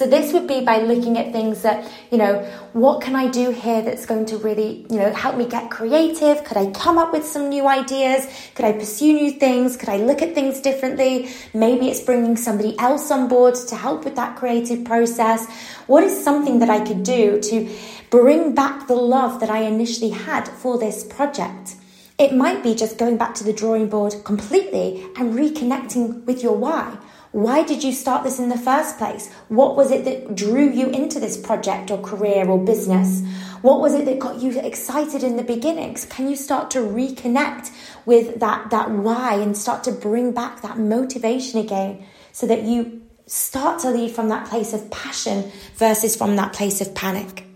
So 0.00 0.06
this 0.06 0.32
would 0.32 0.46
be 0.46 0.62
by 0.62 0.78
looking 0.78 1.18
at 1.18 1.30
things 1.30 1.60
that, 1.60 1.86
you 2.10 2.16
know, 2.16 2.38
what 2.72 3.02
can 3.02 3.14
I 3.14 3.26
do 3.28 3.50
here 3.50 3.82
that's 3.82 4.06
going 4.06 4.24
to 4.32 4.38
really, 4.38 4.86
you 4.88 4.96
know, 4.96 5.12
help 5.12 5.36
me 5.36 5.44
get 5.44 5.70
creative? 5.70 6.42
Could 6.42 6.56
I 6.56 6.70
come 6.70 6.96
up 6.96 7.12
with 7.12 7.26
some 7.26 7.50
new 7.50 7.68
ideas? 7.68 8.26
Could 8.54 8.64
I 8.64 8.72
pursue 8.72 9.12
new 9.12 9.32
things? 9.32 9.76
Could 9.76 9.90
I 9.90 9.98
look 9.98 10.22
at 10.22 10.34
things 10.34 10.62
differently? 10.62 11.28
Maybe 11.52 11.90
it's 11.90 12.00
bringing 12.00 12.38
somebody 12.38 12.78
else 12.78 13.10
on 13.10 13.28
board 13.28 13.56
to 13.56 13.76
help 13.76 14.06
with 14.06 14.16
that 14.16 14.38
creative 14.38 14.86
process. 14.86 15.46
What 15.86 16.02
is 16.02 16.24
something 16.24 16.60
that 16.60 16.70
I 16.70 16.82
could 16.82 17.02
do 17.02 17.38
to 17.38 17.68
bring 18.08 18.54
back 18.54 18.86
the 18.86 18.94
love 18.94 19.38
that 19.40 19.50
I 19.50 19.64
initially 19.64 20.12
had 20.12 20.48
for 20.48 20.78
this 20.78 21.04
project? 21.04 21.76
It 22.18 22.34
might 22.34 22.62
be 22.62 22.74
just 22.74 22.96
going 22.96 23.18
back 23.18 23.34
to 23.34 23.44
the 23.44 23.52
drawing 23.52 23.90
board 23.90 24.14
completely 24.24 25.06
and 25.16 25.34
reconnecting 25.34 26.24
with 26.24 26.42
your 26.42 26.56
why. 26.56 26.96
Why 27.32 27.62
did 27.62 27.84
you 27.84 27.92
start 27.92 28.24
this 28.24 28.40
in 28.40 28.48
the 28.48 28.58
first 28.58 28.98
place? 28.98 29.32
What 29.48 29.76
was 29.76 29.92
it 29.92 30.04
that 30.04 30.34
drew 30.34 30.68
you 30.68 30.88
into 30.88 31.20
this 31.20 31.36
project 31.36 31.90
or 31.92 31.98
career 31.98 32.48
or 32.48 32.58
business? 32.58 33.22
What 33.62 33.80
was 33.80 33.94
it 33.94 34.04
that 34.06 34.18
got 34.18 34.42
you 34.42 34.58
excited 34.58 35.22
in 35.22 35.36
the 35.36 35.44
beginnings? 35.44 36.04
Can 36.06 36.28
you 36.28 36.34
start 36.34 36.72
to 36.72 36.80
reconnect 36.80 37.70
with 38.04 38.40
that, 38.40 38.70
that 38.70 38.90
why 38.90 39.34
and 39.34 39.56
start 39.56 39.84
to 39.84 39.92
bring 39.92 40.32
back 40.32 40.62
that 40.62 40.76
motivation 40.78 41.60
again 41.60 42.04
so 42.32 42.48
that 42.48 42.62
you 42.62 43.02
start 43.26 43.78
to 43.80 43.90
lead 43.90 44.10
from 44.10 44.28
that 44.30 44.48
place 44.48 44.72
of 44.72 44.90
passion 44.90 45.52
versus 45.76 46.16
from 46.16 46.34
that 46.34 46.52
place 46.52 46.80
of 46.80 46.96
panic? 46.96 47.46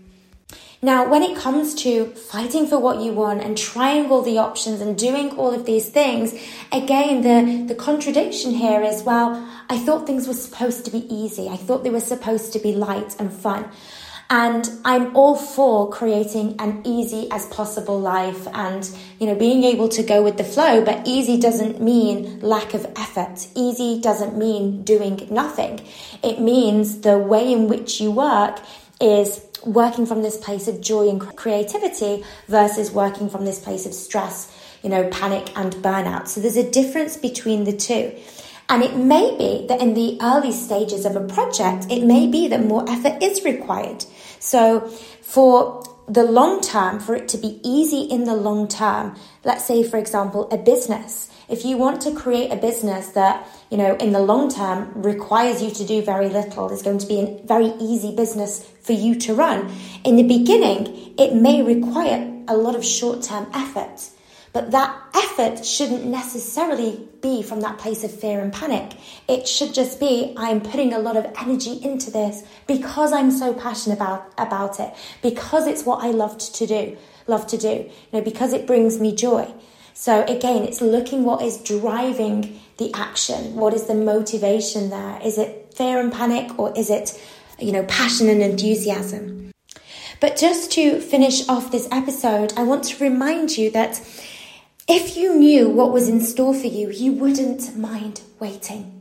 Now, 0.81 1.09
when 1.09 1.23
it 1.23 1.35
comes 1.35 1.73
to 1.81 2.05
fighting 2.11 2.67
for 2.67 2.77
what 2.77 2.99
you 3.01 3.11
want 3.11 3.41
and 3.41 3.57
trying 3.57 4.11
all 4.11 4.21
the 4.21 4.37
options 4.37 4.81
and 4.81 4.95
doing 4.95 5.31
all 5.31 5.51
of 5.51 5.65
these 5.65 5.89
things, 5.89 6.33
again, 6.71 7.21
the, 7.23 7.73
the 7.73 7.75
contradiction 7.75 8.51
here 8.51 8.83
is 8.83 9.01
well, 9.01 9.33
I 9.69 9.77
thought 9.77 10.05
things 10.05 10.27
were 10.27 10.33
supposed 10.33 10.85
to 10.85 10.91
be 10.91 11.05
easy. 11.13 11.49
I 11.49 11.57
thought 11.57 11.83
they 11.83 11.89
were 11.89 11.99
supposed 11.99 12.53
to 12.53 12.59
be 12.59 12.73
light 12.73 13.15
and 13.19 13.31
fun. 13.31 13.69
And 14.29 14.67
I'm 14.83 15.15
all 15.15 15.35
for 15.35 15.89
creating 15.89 16.55
an 16.59 16.81
easy 16.83 17.29
as 17.31 17.45
possible 17.47 17.99
life 17.99 18.47
and, 18.53 18.89
you 19.19 19.27
know, 19.27 19.35
being 19.35 19.63
able 19.63 19.87
to 19.89 20.01
go 20.01 20.23
with 20.23 20.37
the 20.37 20.43
flow. 20.43 20.83
But 20.83 21.07
easy 21.07 21.39
doesn't 21.39 21.79
mean 21.79 22.39
lack 22.39 22.73
of 22.73 22.85
effort. 22.95 23.47
Easy 23.53 24.01
doesn't 24.01 24.35
mean 24.35 24.83
doing 24.83 25.27
nothing. 25.29 25.85
It 26.23 26.39
means 26.39 27.01
the 27.01 27.19
way 27.19 27.53
in 27.53 27.67
which 27.67 28.01
you 28.01 28.09
work 28.11 28.59
is 28.99 29.45
working 29.63 30.05
from 30.05 30.23
this 30.23 30.37
place 30.37 30.67
of 30.67 30.81
joy 30.81 31.09
and 31.09 31.19
creativity 31.35 32.23
versus 32.47 32.91
working 32.91 33.29
from 33.29 33.45
this 33.45 33.59
place 33.59 33.85
of 33.85 33.93
stress, 33.93 34.51
you 34.81 34.89
know, 34.89 35.07
panic 35.09 35.51
and 35.55 35.73
burnout. 35.75 36.27
So 36.27 36.41
there's 36.41 36.57
a 36.57 36.69
difference 36.69 37.17
between 37.17 37.63
the 37.63 37.73
two. 37.73 38.11
And 38.67 38.83
it 38.83 38.95
may 38.95 39.35
be 39.37 39.67
that 39.67 39.81
in 39.81 39.93
the 39.93 40.17
early 40.21 40.51
stages 40.51 41.05
of 41.05 41.15
a 41.15 41.21
project, 41.21 41.85
it 41.89 42.03
may 42.03 42.27
be 42.27 42.47
that 42.47 42.65
more 42.65 42.89
effort 42.89 43.21
is 43.21 43.43
required. 43.43 44.05
So 44.39 44.87
for 45.21 45.83
the 46.07 46.23
long 46.23 46.61
term, 46.61 46.99
for 46.99 47.15
it 47.15 47.27
to 47.29 47.37
be 47.37 47.59
easy 47.63 48.01
in 48.01 48.23
the 48.23 48.35
long 48.35 48.67
term, 48.67 49.15
let's 49.43 49.65
say, 49.65 49.83
for 49.83 49.97
example, 49.97 50.49
a 50.51 50.57
business, 50.57 51.29
if 51.47 51.63
you 51.63 51.77
want 51.77 52.01
to 52.01 52.11
create 52.11 52.51
a 52.51 52.55
business 52.55 53.09
that, 53.09 53.47
you 53.69 53.77
know, 53.77 53.95
in 53.97 54.13
the 54.13 54.19
long 54.19 54.49
term 54.49 54.91
requires 54.95 55.61
you 55.61 55.69
to 55.69 55.85
do 55.85 56.01
very 56.01 56.29
little, 56.29 56.71
is 56.71 56.81
going 56.81 56.97
to 56.97 57.07
be 57.07 57.19
a 57.19 57.41
very 57.45 57.71
easy 57.79 58.15
business 58.15 58.67
for 58.81 58.93
you 58.93 59.15
to 59.19 59.35
run. 59.35 59.71
In 60.03 60.15
the 60.15 60.23
beginning, 60.23 61.13
it 61.19 61.35
may 61.35 61.61
require 61.61 62.31
a 62.47 62.57
lot 62.57 62.75
of 62.75 62.83
short 62.83 63.21
term 63.21 63.47
effort. 63.53 64.09
But 64.55 64.71
that 64.71 64.97
effort 65.13 65.65
shouldn't 65.65 66.05
necessarily 66.05 67.05
be 67.21 67.43
from 67.43 67.59
that 67.59 67.77
place 67.77 68.05
of 68.05 68.19
fear 68.19 68.39
and 68.39 68.53
panic. 68.53 68.93
It 69.27 69.49
should 69.49 69.73
just 69.73 69.99
be 69.99 70.33
I'm 70.37 70.61
putting 70.61 70.93
a 70.93 70.99
lot 70.99 71.17
of 71.17 71.25
energy 71.37 71.73
into 71.83 72.09
this 72.09 72.41
because 72.65 73.11
I'm 73.11 73.31
so 73.31 73.53
passionate 73.53 73.97
about, 73.97 74.31
about 74.37 74.79
it, 74.79 74.93
because 75.21 75.67
it's 75.67 75.83
what 75.83 76.05
I 76.05 76.11
loved 76.11 76.55
to 76.55 76.65
do, 76.65 76.95
love 77.27 77.47
to 77.47 77.57
do, 77.57 77.67
you 77.67 77.91
know, 78.13 78.21
because 78.21 78.53
it 78.53 78.65
brings 78.65 78.97
me 78.97 79.13
joy. 79.13 79.53
So 79.93 80.23
again, 80.23 80.63
it's 80.63 80.79
looking 80.79 81.25
what 81.25 81.41
is 81.41 81.57
driving 81.57 82.57
the 82.77 82.93
action? 82.93 83.55
What 83.55 83.73
is 83.73 83.87
the 83.87 83.93
motivation 83.93 84.89
there? 84.89 85.19
Is 85.21 85.37
it 85.37 85.73
fear 85.75 85.99
and 85.99 86.13
panic 86.13 86.57
or 86.57 86.71
is 86.77 86.89
it, 86.89 87.21
you 87.59 87.73
know, 87.73 87.83
passion 87.83 88.29
and 88.29 88.41
enthusiasm? 88.41 89.51
But 90.21 90.37
just 90.37 90.71
to 90.71 91.01
finish 91.01 91.45
off 91.49 91.73
this 91.73 91.89
episode, 91.91 92.53
I 92.55 92.63
want 92.63 92.85
to 92.85 93.03
remind 93.03 93.57
you 93.57 93.69
that 93.71 94.01
if 94.87 95.17
you 95.17 95.35
knew 95.35 95.69
what 95.69 95.91
was 95.91 96.07
in 96.07 96.21
store 96.21 96.53
for 96.53 96.67
you, 96.67 96.91
you 96.91 97.11
wouldn't 97.11 97.75
mind 97.77 98.21
waiting. 98.39 98.91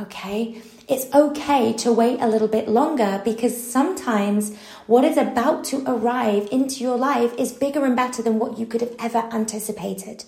Okay? 0.00 0.60
It's 0.88 1.12
okay 1.14 1.72
to 1.74 1.92
wait 1.92 2.20
a 2.20 2.26
little 2.26 2.48
bit 2.48 2.68
longer 2.68 3.22
because 3.24 3.56
sometimes 3.56 4.56
what 4.86 5.04
is 5.04 5.16
about 5.16 5.64
to 5.66 5.84
arrive 5.86 6.48
into 6.50 6.82
your 6.82 6.96
life 6.96 7.32
is 7.38 7.52
bigger 7.52 7.84
and 7.84 7.94
better 7.94 8.22
than 8.22 8.38
what 8.38 8.58
you 8.58 8.66
could 8.66 8.80
have 8.80 8.96
ever 8.98 9.28
anticipated. 9.32 10.24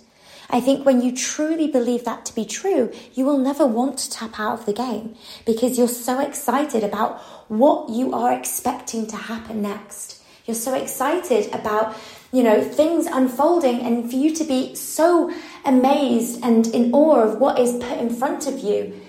I 0.50 0.61
think 0.61 0.87
when 0.87 1.00
you 1.00 1.11
truly 1.16 1.66
believe 1.66 2.04
that 2.04 2.24
to 2.26 2.35
be 2.35 2.44
true, 2.44 2.92
you 3.14 3.24
will 3.24 3.38
never 3.38 3.66
want 3.66 3.98
to 3.98 4.11
tap 4.11 4.38
out 4.38 4.61
of 4.61 4.66
the 4.66 4.72
game 4.72 5.16
because 5.44 5.76
you're 5.76 5.88
so 5.88 6.20
excited 6.20 6.85
about 6.85 7.18
what 7.48 7.88
you 7.88 8.14
are 8.14 8.33
expecting 8.33 9.07
to 9.09 9.16
happen 9.16 9.62
next. 9.62 10.22
You're 10.46 10.54
so 10.54 10.74
excited 10.74 11.52
about, 11.54 11.96
you 12.35 12.42
know, 12.42 12.61
things 12.61 13.07
unfolding 13.07 13.81
and 13.81 14.11
for 14.11 14.16
you 14.16 14.35
to 14.35 14.42
be 14.42 14.75
so 14.75 15.33
amazed 15.64 16.40
and 16.42 16.66
in 16.66 16.92
awe 16.92 17.20
of 17.20 17.38
what 17.38 17.61
is 17.61 17.75
put 17.75 17.97
in 17.99 18.11
front 18.11 18.49
of 18.49 18.59
you. 18.59 19.01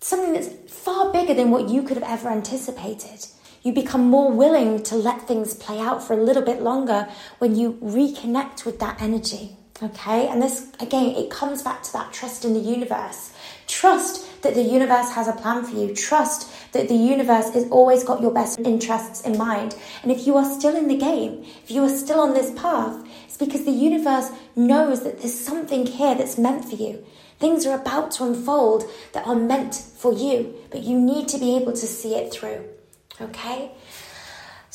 Something 0.00 0.34
that's 0.34 0.50
far 0.70 1.10
bigger 1.10 1.32
than 1.32 1.50
what 1.50 1.70
you 1.70 1.82
could 1.82 1.96
have 1.96 2.06
ever 2.06 2.28
anticipated. 2.28 3.26
You 3.62 3.72
become 3.72 4.10
more 4.10 4.30
willing 4.30 4.82
to 4.84 4.94
let 4.94 5.26
things 5.26 5.54
play 5.54 5.80
out 5.80 6.02
for 6.02 6.12
a 6.12 6.22
little 6.22 6.42
bit 6.42 6.60
longer 6.60 7.08
when 7.38 7.56
you 7.56 7.72
reconnect 7.82 8.66
with 8.66 8.78
that 8.80 9.00
energy. 9.00 9.56
Okay, 9.82 10.28
and 10.28 10.42
this 10.42 10.70
again, 10.78 11.16
it 11.16 11.30
comes 11.30 11.62
back 11.62 11.82
to 11.84 11.92
that 11.94 12.12
trust 12.12 12.44
in 12.44 12.52
the 12.52 12.60
universe. 12.60 13.32
Trust 13.66 14.35
that 14.42 14.54
the 14.54 14.62
universe 14.62 15.12
has 15.12 15.28
a 15.28 15.32
plan 15.32 15.64
for 15.64 15.76
you. 15.76 15.94
Trust 15.94 16.72
that 16.72 16.88
the 16.88 16.94
universe 16.94 17.52
has 17.54 17.68
always 17.70 18.04
got 18.04 18.20
your 18.20 18.30
best 18.30 18.58
interests 18.60 19.22
in 19.22 19.36
mind. 19.38 19.76
And 20.02 20.12
if 20.12 20.26
you 20.26 20.36
are 20.36 20.44
still 20.44 20.76
in 20.76 20.88
the 20.88 20.96
game, 20.96 21.44
if 21.62 21.70
you 21.70 21.82
are 21.82 21.88
still 21.88 22.20
on 22.20 22.34
this 22.34 22.50
path, 22.58 23.06
it's 23.24 23.36
because 23.36 23.64
the 23.64 23.70
universe 23.70 24.30
knows 24.54 25.02
that 25.04 25.20
there's 25.20 25.38
something 25.38 25.86
here 25.86 26.14
that's 26.14 26.38
meant 26.38 26.64
for 26.64 26.76
you. 26.76 27.04
Things 27.38 27.66
are 27.66 27.78
about 27.78 28.12
to 28.12 28.24
unfold 28.24 28.84
that 29.12 29.26
are 29.26 29.34
meant 29.34 29.74
for 29.74 30.12
you, 30.12 30.54
but 30.70 30.82
you 30.82 30.98
need 30.98 31.28
to 31.28 31.38
be 31.38 31.56
able 31.56 31.72
to 31.72 31.86
see 31.86 32.14
it 32.14 32.32
through. 32.32 32.64
Okay? 33.20 33.72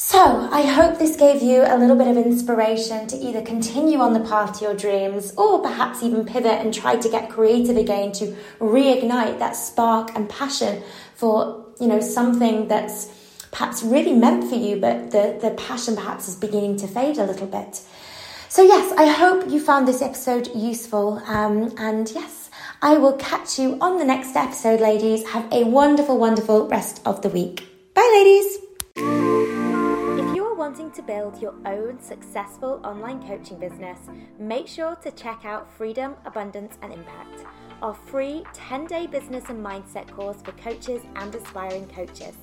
So, 0.03 0.49
I 0.51 0.63
hope 0.63 0.97
this 0.97 1.15
gave 1.15 1.43
you 1.43 1.61
a 1.63 1.77
little 1.77 1.95
bit 1.95 2.07
of 2.07 2.17
inspiration 2.17 3.05
to 3.05 3.15
either 3.17 3.39
continue 3.43 3.99
on 3.99 4.13
the 4.13 4.19
path 4.19 4.57
to 4.57 4.65
your 4.65 4.73
dreams 4.73 5.31
or 5.37 5.61
perhaps 5.61 6.01
even 6.01 6.25
pivot 6.25 6.59
and 6.59 6.73
try 6.73 6.95
to 6.95 7.07
get 7.07 7.29
creative 7.29 7.77
again 7.77 8.11
to 8.13 8.35
reignite 8.59 9.37
that 9.37 9.55
spark 9.55 10.09
and 10.15 10.27
passion 10.27 10.81
for, 11.13 11.67
you 11.79 11.85
know, 11.85 12.01
something 12.01 12.67
that's 12.67 13.11
perhaps 13.51 13.83
really 13.83 14.11
meant 14.11 14.49
for 14.49 14.55
you, 14.55 14.77
but 14.77 15.11
the, 15.11 15.37
the 15.39 15.51
passion 15.51 15.95
perhaps 15.95 16.27
is 16.27 16.35
beginning 16.35 16.77
to 16.77 16.87
fade 16.87 17.19
a 17.19 17.23
little 17.23 17.47
bit. 17.47 17.81
So, 18.49 18.63
yes, 18.63 18.91
I 18.97 19.05
hope 19.05 19.51
you 19.51 19.59
found 19.59 19.87
this 19.87 20.01
episode 20.01 20.49
useful. 20.55 21.21
Um, 21.27 21.75
and 21.77 22.09
yes, 22.11 22.49
I 22.81 22.97
will 22.97 23.17
catch 23.17 23.59
you 23.59 23.77
on 23.79 23.99
the 23.99 24.05
next 24.05 24.35
episode, 24.35 24.81
ladies. 24.81 25.29
Have 25.29 25.47
a 25.53 25.63
wonderful, 25.63 26.17
wonderful 26.17 26.67
rest 26.67 27.03
of 27.05 27.21
the 27.21 27.29
week. 27.29 27.67
Bye, 27.93 28.11
ladies. 28.11 28.70
Wanting 30.71 30.91
to 30.91 31.01
build 31.01 31.41
your 31.41 31.53
own 31.65 31.99
successful 31.99 32.79
online 32.85 33.21
coaching 33.27 33.59
business, 33.59 33.99
make 34.39 34.69
sure 34.69 34.95
to 35.03 35.11
check 35.11 35.43
out 35.43 35.69
Freedom, 35.69 36.15
Abundance, 36.23 36.77
and 36.81 36.93
Impact, 36.93 37.45
our 37.81 37.93
free 37.93 38.45
10 38.53 38.87
day 38.87 39.05
business 39.05 39.49
and 39.49 39.61
mindset 39.61 40.07
course 40.07 40.41
for 40.41 40.53
coaches 40.53 41.01
and 41.17 41.35
aspiring 41.35 41.87
coaches. 41.89 42.37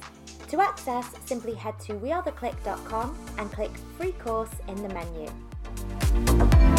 To 0.49 0.61
access, 0.61 1.11
simply 1.25 1.55
head 1.55 1.81
to 1.81 1.95
wearetheclique.com 1.95 3.17
and 3.39 3.51
click 3.51 3.75
free 3.97 4.13
course 4.13 4.53
in 4.69 4.77
the 4.83 4.91
menu. 4.91 6.78